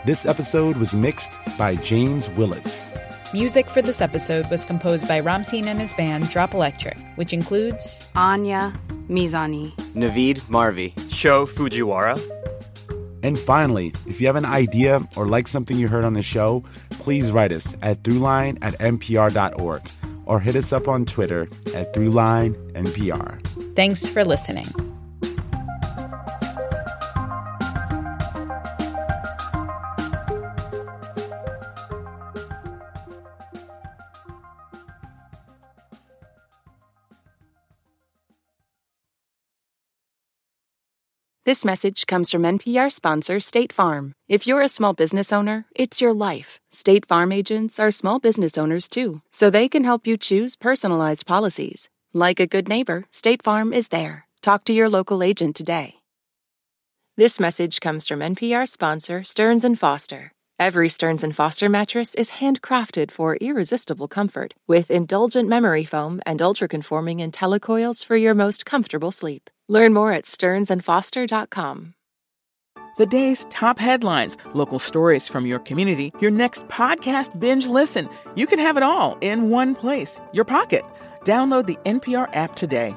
[0.04, 2.92] This episode was mixed by James Willits.
[3.34, 8.00] Music for this episode was composed by Ramteen and his band Drop Electric, which includes
[8.14, 8.72] Anya
[9.08, 12.18] Mizani, Navid Marvi, Sho Fujiwara.
[13.22, 16.64] And finally, if you have an idea or like something you heard on the show,
[16.90, 19.82] please write us at throughline at npr.org
[20.26, 21.42] or hit us up on Twitter
[21.74, 23.74] at throughlinenpr.
[23.74, 24.66] Thanks for listening.
[41.46, 44.12] This message comes from NPR sponsor State Farm.
[44.28, 46.60] If you're a small business owner, it's your life.
[46.70, 51.24] State Farm agents are small business owners too, so they can help you choose personalized
[51.26, 51.88] policies.
[52.12, 54.26] Like a good neighbor, State Farm is there.
[54.42, 55.94] Talk to your local agent today.
[57.16, 60.32] This message comes from NPR sponsor Stearns and Foster.
[60.60, 66.42] Every Stearns and Foster mattress is handcrafted for irresistible comfort with indulgent memory foam and
[66.42, 69.48] ultra-conforming IntelliCoils for your most comfortable sleep.
[69.70, 71.94] Learn more at stearnsandfoster.com.
[72.98, 78.10] The day's top headlines, local stories from your community, your next podcast binge listen.
[78.34, 80.84] You can have it all in one place, your pocket.
[81.24, 82.94] Download the NPR app today.